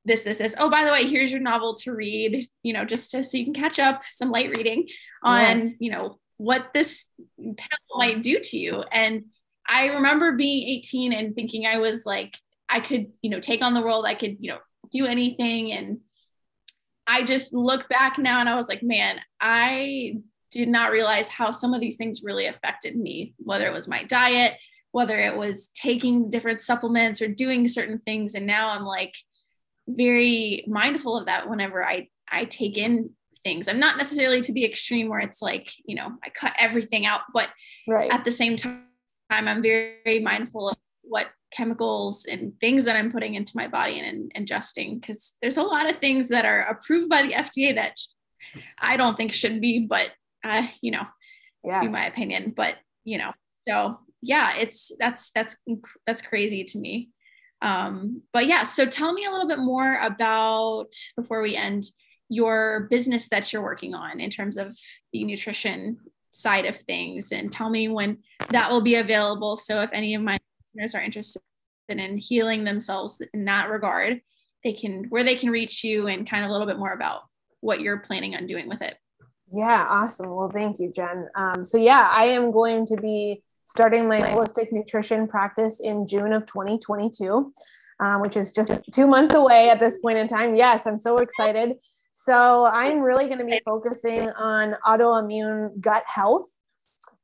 this, 0.08 0.22
this, 0.22 0.38
this. 0.38 0.54
Oh, 0.58 0.70
by 0.70 0.84
the 0.84 0.90
way, 0.90 1.06
here's 1.06 1.30
your 1.30 1.40
novel 1.40 1.74
to 1.74 1.92
read, 1.92 2.48
you 2.62 2.72
know, 2.72 2.84
just 2.84 3.10
to, 3.10 3.22
so 3.22 3.36
you 3.36 3.44
can 3.44 3.54
catch 3.54 3.78
up 3.78 4.02
some 4.04 4.30
light 4.30 4.50
reading 4.50 4.88
on, 5.22 5.58
yeah. 5.58 5.72
you 5.78 5.90
know, 5.90 6.18
what 6.38 6.70
this 6.72 7.06
pill 7.36 7.56
might 7.96 8.22
do 8.22 8.40
to 8.40 8.56
you. 8.56 8.82
And 8.90 9.26
I 9.68 9.88
remember 9.88 10.32
being 10.32 10.66
18 10.78 11.12
and 11.12 11.34
thinking 11.34 11.66
I 11.66 11.78
was 11.78 12.06
like, 12.06 12.38
I 12.68 12.80
could, 12.80 13.12
you 13.22 13.30
know, 13.30 13.40
take 13.40 13.62
on 13.62 13.74
the 13.74 13.82
world. 13.82 14.04
I 14.06 14.14
could, 14.14 14.38
you 14.40 14.50
know, 14.50 14.58
do 14.90 15.04
anything. 15.04 15.72
And 15.72 16.00
I 17.08 17.24
just 17.24 17.54
look 17.54 17.88
back 17.88 18.18
now 18.18 18.40
and 18.40 18.48
I 18.48 18.54
was 18.54 18.68
like, 18.68 18.82
man, 18.82 19.18
I 19.40 20.18
did 20.52 20.68
not 20.68 20.92
realize 20.92 21.28
how 21.28 21.50
some 21.50 21.72
of 21.74 21.80
these 21.80 21.96
things 21.96 22.22
really 22.22 22.46
affected 22.46 22.96
me, 22.96 23.34
whether 23.38 23.66
it 23.66 23.72
was 23.72 23.88
my 23.88 24.04
diet, 24.04 24.54
whether 24.92 25.18
it 25.18 25.36
was 25.36 25.68
taking 25.68 26.30
different 26.30 26.62
supplements 26.62 27.22
or 27.22 27.28
doing 27.28 27.66
certain 27.66 27.98
things. 27.98 28.34
And 28.34 28.46
now 28.46 28.70
I'm 28.70 28.84
like 28.84 29.14
very 29.88 30.64
mindful 30.68 31.16
of 31.16 31.26
that 31.26 31.48
whenever 31.48 31.84
I, 31.84 32.08
I 32.30 32.44
take 32.44 32.76
in 32.76 33.10
things. 33.42 33.68
I'm 33.68 33.80
not 33.80 33.96
necessarily 33.96 34.42
to 34.42 34.52
the 34.52 34.64
extreme 34.64 35.08
where 35.08 35.20
it's 35.20 35.40
like, 35.40 35.72
you 35.84 35.94
know, 35.94 36.12
I 36.22 36.28
cut 36.28 36.52
everything 36.58 37.06
out, 37.06 37.22
but 37.32 37.48
right. 37.86 38.12
at 38.12 38.24
the 38.24 38.30
same 38.30 38.56
time, 38.56 38.84
I'm 39.30 39.62
very, 39.62 39.96
very 40.04 40.20
mindful 40.20 40.70
of 40.70 40.76
what 41.02 41.28
chemicals 41.50 42.26
and 42.26 42.58
things 42.60 42.84
that 42.84 42.96
I'm 42.96 43.12
putting 43.12 43.34
into 43.34 43.56
my 43.56 43.68
body 43.68 43.98
and, 43.98 44.30
and 44.34 44.44
adjusting 44.44 44.98
because 44.98 45.34
there's 45.40 45.56
a 45.56 45.62
lot 45.62 45.90
of 45.90 45.98
things 45.98 46.28
that 46.28 46.44
are 46.44 46.60
approved 46.60 47.08
by 47.08 47.22
the 47.22 47.32
FDA 47.32 47.74
that 47.74 47.98
I 48.78 48.96
don't 48.96 49.16
think 49.16 49.32
should 49.32 49.60
be, 49.60 49.86
but 49.88 50.10
uh, 50.44 50.66
you 50.80 50.90
know, 50.90 51.06
yeah. 51.64 51.74
to 51.74 51.80
be 51.80 51.88
my 51.88 52.06
opinion. 52.06 52.52
But 52.56 52.76
you 53.04 53.18
know, 53.18 53.32
so 53.66 53.98
yeah, 54.22 54.56
it's 54.56 54.92
that's 54.98 55.30
that's 55.30 55.56
that's 56.06 56.22
crazy 56.22 56.64
to 56.64 56.78
me. 56.78 57.10
Um, 57.60 58.22
but 58.32 58.46
yeah, 58.46 58.62
so 58.62 58.86
tell 58.86 59.12
me 59.12 59.24
a 59.24 59.30
little 59.30 59.48
bit 59.48 59.58
more 59.58 59.96
about 59.96 60.92
before 61.16 61.42
we 61.42 61.56
end 61.56 61.84
your 62.28 62.86
business 62.90 63.28
that 63.28 63.52
you're 63.52 63.62
working 63.62 63.94
on 63.94 64.20
in 64.20 64.30
terms 64.30 64.58
of 64.58 64.76
the 65.12 65.24
nutrition 65.24 65.98
side 66.30 66.66
of 66.66 66.76
things 66.76 67.32
and 67.32 67.50
tell 67.50 67.70
me 67.70 67.88
when 67.88 68.18
that 68.50 68.70
will 68.70 68.82
be 68.82 68.96
available 68.96 69.56
so 69.56 69.80
if 69.80 69.90
any 69.92 70.14
of 70.14 70.22
my 70.22 70.38
listeners 70.74 70.94
are 70.94 71.04
interested 71.04 71.40
in 71.88 72.18
healing 72.18 72.64
themselves 72.64 73.20
in 73.32 73.44
that 73.46 73.70
regard 73.70 74.20
they 74.64 74.72
can 74.72 75.04
where 75.08 75.24
they 75.24 75.36
can 75.36 75.50
reach 75.50 75.84
you 75.84 76.06
and 76.06 76.28
kind 76.28 76.44
of 76.44 76.50
a 76.50 76.52
little 76.52 76.66
bit 76.66 76.78
more 76.78 76.92
about 76.92 77.22
what 77.60 77.80
you're 77.80 77.98
planning 77.98 78.34
on 78.34 78.46
doing 78.46 78.68
with 78.68 78.82
it. 78.82 78.96
Yeah 79.50 79.86
awesome. 79.88 80.34
Well 80.34 80.50
thank 80.52 80.78
you 80.78 80.92
jen. 80.92 81.28
Um, 81.34 81.64
so 81.64 81.78
yeah 81.78 82.08
i 82.12 82.24
am 82.24 82.50
going 82.50 82.86
to 82.86 82.96
be 82.96 83.42
starting 83.64 84.08
my 84.08 84.20
holistic 84.20 84.72
nutrition 84.72 85.28
practice 85.28 85.80
in 85.80 86.06
june 86.06 86.32
of 86.32 86.46
2022 86.46 87.52
um, 88.00 88.20
which 88.20 88.36
is 88.36 88.52
just 88.52 88.84
two 88.92 89.06
months 89.06 89.34
away 89.34 89.70
at 89.70 89.80
this 89.80 89.98
point 89.98 90.18
in 90.18 90.28
time. 90.28 90.54
Yes 90.54 90.86
i'm 90.86 90.98
so 90.98 91.18
excited. 91.18 91.76
So 92.12 92.64
I'm 92.64 92.98
really 92.98 93.26
going 93.26 93.38
to 93.38 93.44
be 93.44 93.60
focusing 93.64 94.28
on 94.30 94.74
autoimmune 94.84 95.80
gut 95.80 96.02
health 96.04 96.48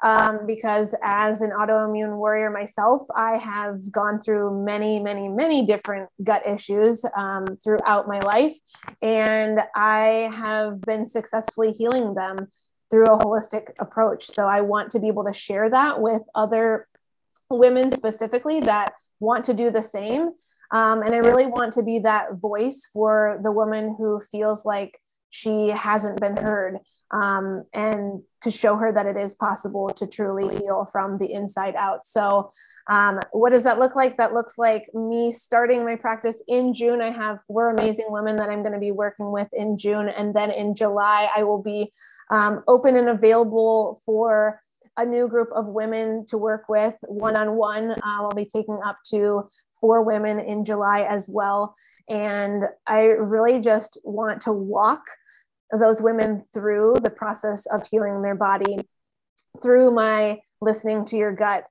um, 0.04 0.46
because 0.46 0.94
as 1.02 1.40
an 1.40 1.50
autoimmune 1.50 2.16
warrior 2.16 2.50
myself, 2.50 3.02
I 3.16 3.38
have 3.38 3.90
gone 3.90 4.20
through 4.20 4.64
many, 4.64 5.00
many, 5.00 5.28
many 5.28 5.64
different 5.64 6.10
gut 6.22 6.46
issues 6.46 7.04
um, 7.16 7.46
throughout 7.64 8.06
my 8.06 8.20
life. 8.20 8.54
And 9.00 9.60
I 9.74 10.30
have 10.34 10.80
been 10.82 11.06
successfully 11.06 11.72
healing 11.72 12.14
them 12.14 12.48
through 12.90 13.06
a 13.06 13.18
holistic 13.18 13.70
approach. 13.80 14.26
So 14.26 14.46
I 14.46 14.60
want 14.60 14.90
to 14.90 15.00
be 15.00 15.08
able 15.08 15.24
to 15.24 15.32
share 15.32 15.70
that 15.70 16.00
with 16.00 16.22
other 16.34 16.86
women 17.48 17.90
specifically 17.90 18.60
that 18.60 18.92
want 19.20 19.44
to 19.46 19.54
do 19.54 19.70
the 19.70 19.82
same 19.82 20.32
um, 20.74 21.02
and 21.02 21.14
I 21.14 21.18
really 21.18 21.46
want 21.46 21.72
to 21.74 21.84
be 21.84 22.00
that 22.00 22.34
voice 22.34 22.88
for 22.92 23.38
the 23.42 23.52
woman 23.52 23.94
who 23.96 24.18
feels 24.18 24.64
like 24.64 24.98
she 25.34 25.70
hasn't 25.70 26.20
been 26.20 26.36
heard 26.36 26.78
um, 27.10 27.64
and 27.74 28.22
to 28.40 28.52
show 28.52 28.76
her 28.76 28.92
that 28.92 29.04
it 29.04 29.16
is 29.16 29.34
possible 29.34 29.88
to 29.88 30.06
truly 30.06 30.48
heal 30.58 30.88
from 30.92 31.18
the 31.18 31.32
inside 31.32 31.74
out. 31.74 32.06
So, 32.06 32.52
um, 32.88 33.18
what 33.32 33.50
does 33.50 33.64
that 33.64 33.80
look 33.80 33.96
like? 33.96 34.16
That 34.16 34.32
looks 34.32 34.58
like 34.58 34.84
me 34.94 35.32
starting 35.32 35.84
my 35.84 35.96
practice 35.96 36.44
in 36.46 36.72
June. 36.72 37.00
I 37.00 37.10
have 37.10 37.40
four 37.48 37.70
amazing 37.70 38.06
women 38.10 38.36
that 38.36 38.48
I'm 38.48 38.62
going 38.62 38.74
to 38.74 38.78
be 38.78 38.92
working 38.92 39.32
with 39.32 39.48
in 39.52 39.76
June. 39.76 40.08
And 40.08 40.32
then 40.34 40.52
in 40.52 40.76
July, 40.76 41.28
I 41.34 41.42
will 41.42 41.60
be 41.60 41.92
um, 42.30 42.62
open 42.68 42.96
and 42.96 43.08
available 43.08 44.00
for 44.06 44.60
a 44.96 45.04
new 45.04 45.26
group 45.26 45.48
of 45.52 45.66
women 45.66 46.24
to 46.26 46.38
work 46.38 46.68
with 46.68 46.94
one 47.08 47.36
on 47.36 47.56
one. 47.56 47.96
I'll 48.04 48.30
be 48.30 48.44
taking 48.44 48.78
up 48.84 48.98
to 49.10 49.48
four 49.80 50.02
women 50.02 50.38
in 50.38 50.64
July 50.64 51.02
as 51.02 51.28
well. 51.28 51.74
And 52.08 52.62
I 52.86 53.02
really 53.06 53.60
just 53.60 53.98
want 54.04 54.40
to 54.42 54.52
walk 54.52 55.02
those 55.78 56.02
women 56.02 56.44
through 56.52 56.96
the 57.02 57.10
process 57.10 57.66
of 57.66 57.86
healing 57.90 58.22
their 58.22 58.34
body 58.34 58.78
through 59.62 59.90
my 59.90 60.40
listening 60.60 61.04
to 61.06 61.16
your 61.16 61.32
gut 61.32 61.64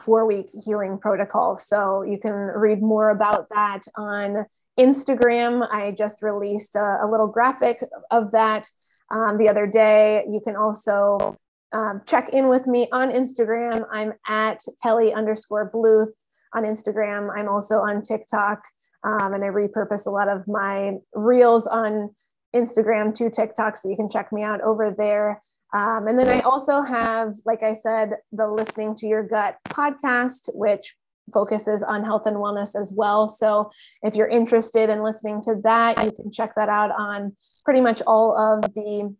four 0.00 0.26
week 0.26 0.46
healing 0.64 0.98
protocol. 0.98 1.56
So 1.56 2.02
you 2.02 2.18
can 2.18 2.32
read 2.32 2.80
more 2.80 3.10
about 3.10 3.48
that 3.50 3.82
on 3.96 4.46
Instagram. 4.78 5.66
I 5.70 5.92
just 5.92 6.22
released 6.22 6.76
a, 6.76 7.00
a 7.02 7.10
little 7.10 7.26
graphic 7.26 7.78
of 8.10 8.32
that 8.32 8.68
um, 9.10 9.38
the 9.38 9.48
other 9.48 9.66
day. 9.66 10.24
You 10.28 10.40
can 10.40 10.56
also 10.56 11.36
um, 11.72 12.02
check 12.06 12.30
in 12.30 12.48
with 12.48 12.66
me 12.66 12.88
on 12.92 13.10
Instagram. 13.10 13.84
I'm 13.92 14.12
at 14.28 14.60
Kelly 14.82 15.12
underscore 15.12 15.70
Bluth 15.70 16.12
on 16.54 16.64
Instagram. 16.64 17.28
I'm 17.36 17.48
also 17.48 17.78
on 17.78 18.02
TikTok, 18.02 18.62
um, 19.04 19.34
and 19.34 19.44
I 19.44 19.48
repurpose 19.48 20.06
a 20.06 20.10
lot 20.10 20.28
of 20.28 20.48
my 20.48 20.94
reels 21.14 21.66
on 21.66 22.10
Instagram 22.54 23.14
to 23.16 23.30
TikTok, 23.30 23.76
so 23.76 23.88
you 23.88 23.96
can 23.96 24.08
check 24.08 24.32
me 24.32 24.42
out 24.42 24.60
over 24.60 24.90
there. 24.90 25.40
Um, 25.72 26.08
and 26.08 26.18
then 26.18 26.28
I 26.28 26.40
also 26.40 26.82
have, 26.82 27.34
like 27.46 27.62
I 27.62 27.74
said, 27.74 28.14
the 28.32 28.48
Listening 28.48 28.96
to 28.96 29.06
Your 29.06 29.22
Gut 29.22 29.56
podcast, 29.68 30.48
which 30.54 30.96
focuses 31.32 31.84
on 31.84 32.04
health 32.04 32.26
and 32.26 32.36
wellness 32.36 32.78
as 32.78 32.92
well. 32.92 33.28
So 33.28 33.70
if 34.02 34.16
you're 34.16 34.28
interested 34.28 34.90
in 34.90 35.04
listening 35.04 35.40
to 35.42 35.60
that, 35.62 36.04
you 36.04 36.10
can 36.10 36.32
check 36.32 36.54
that 36.56 36.68
out 36.68 36.90
on 36.90 37.36
pretty 37.64 37.80
much 37.80 38.02
all 38.06 38.36
of 38.36 38.74
the 38.74 39.14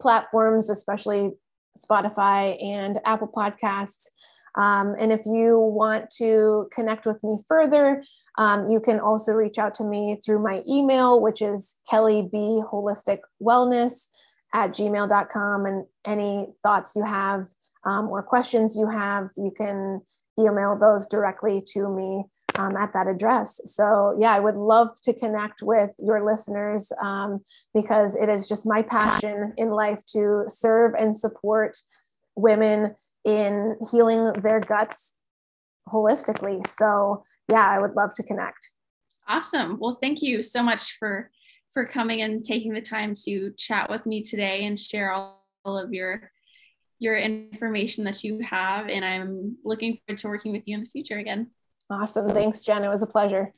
platforms, 0.00 0.68
especially 0.68 1.30
Spotify 1.78 2.62
and 2.62 3.00
Apple 3.06 3.28
Podcasts. 3.34 4.08
Um, 4.56 4.94
and 4.98 5.12
if 5.12 5.20
you 5.26 5.58
want 5.58 6.10
to 6.18 6.68
connect 6.72 7.06
with 7.06 7.22
me 7.22 7.38
further, 7.46 8.02
um, 8.38 8.68
you 8.68 8.80
can 8.80 9.00
also 9.00 9.32
reach 9.32 9.58
out 9.58 9.74
to 9.76 9.84
me 9.84 10.18
through 10.24 10.42
my 10.42 10.62
email, 10.68 11.20
which 11.20 11.42
is 11.42 11.78
Kelly 11.88 12.28
B 12.30 12.62
Holistic 12.70 13.20
Wellness 13.42 14.06
at 14.54 14.70
gmail.com. 14.70 15.66
And 15.66 15.86
any 16.04 16.48
thoughts 16.62 16.96
you 16.96 17.04
have 17.04 17.46
um, 17.84 18.08
or 18.08 18.22
questions 18.22 18.76
you 18.76 18.88
have, 18.88 19.30
you 19.36 19.52
can 19.56 20.00
email 20.38 20.76
those 20.78 21.06
directly 21.06 21.62
to 21.74 21.88
me 21.88 22.24
um, 22.58 22.76
at 22.76 22.92
that 22.92 23.06
address. 23.06 23.60
So, 23.64 24.16
yeah, 24.18 24.34
I 24.34 24.40
would 24.40 24.56
love 24.56 25.00
to 25.02 25.12
connect 25.12 25.62
with 25.62 25.90
your 25.98 26.24
listeners 26.24 26.92
um, 27.02 27.40
because 27.74 28.16
it 28.16 28.28
is 28.28 28.48
just 28.48 28.66
my 28.66 28.82
passion 28.82 29.54
in 29.56 29.70
life 29.70 30.04
to 30.12 30.44
serve 30.46 30.94
and 30.98 31.16
support 31.16 31.76
women 32.36 32.94
in 33.24 33.76
healing 33.90 34.32
their 34.40 34.60
guts 34.60 35.16
holistically. 35.88 36.66
So, 36.66 37.24
yeah, 37.50 37.66
I 37.66 37.78
would 37.78 37.94
love 37.94 38.14
to 38.14 38.22
connect. 38.22 38.70
Awesome. 39.28 39.78
Well, 39.80 39.98
thank 40.00 40.22
you 40.22 40.42
so 40.42 40.62
much 40.62 40.96
for 40.98 41.30
for 41.72 41.86
coming 41.86 42.20
and 42.20 42.44
taking 42.44 42.72
the 42.72 42.80
time 42.80 43.14
to 43.14 43.52
chat 43.56 43.88
with 43.88 44.04
me 44.04 44.24
today 44.24 44.64
and 44.64 44.78
share 44.78 45.12
all, 45.12 45.46
all 45.64 45.78
of 45.78 45.92
your 45.92 46.32
your 46.98 47.16
information 47.16 48.04
that 48.04 48.22
you 48.24 48.40
have 48.40 48.88
and 48.88 49.04
I'm 49.04 49.56
looking 49.64 49.98
forward 50.06 50.18
to 50.18 50.28
working 50.28 50.52
with 50.52 50.66
you 50.66 50.76
in 50.76 50.82
the 50.82 50.90
future 50.90 51.18
again. 51.18 51.50
Awesome. 51.88 52.28
Thanks, 52.28 52.60
Jen. 52.60 52.84
It 52.84 52.88
was 52.88 53.02
a 53.02 53.06
pleasure. 53.06 53.52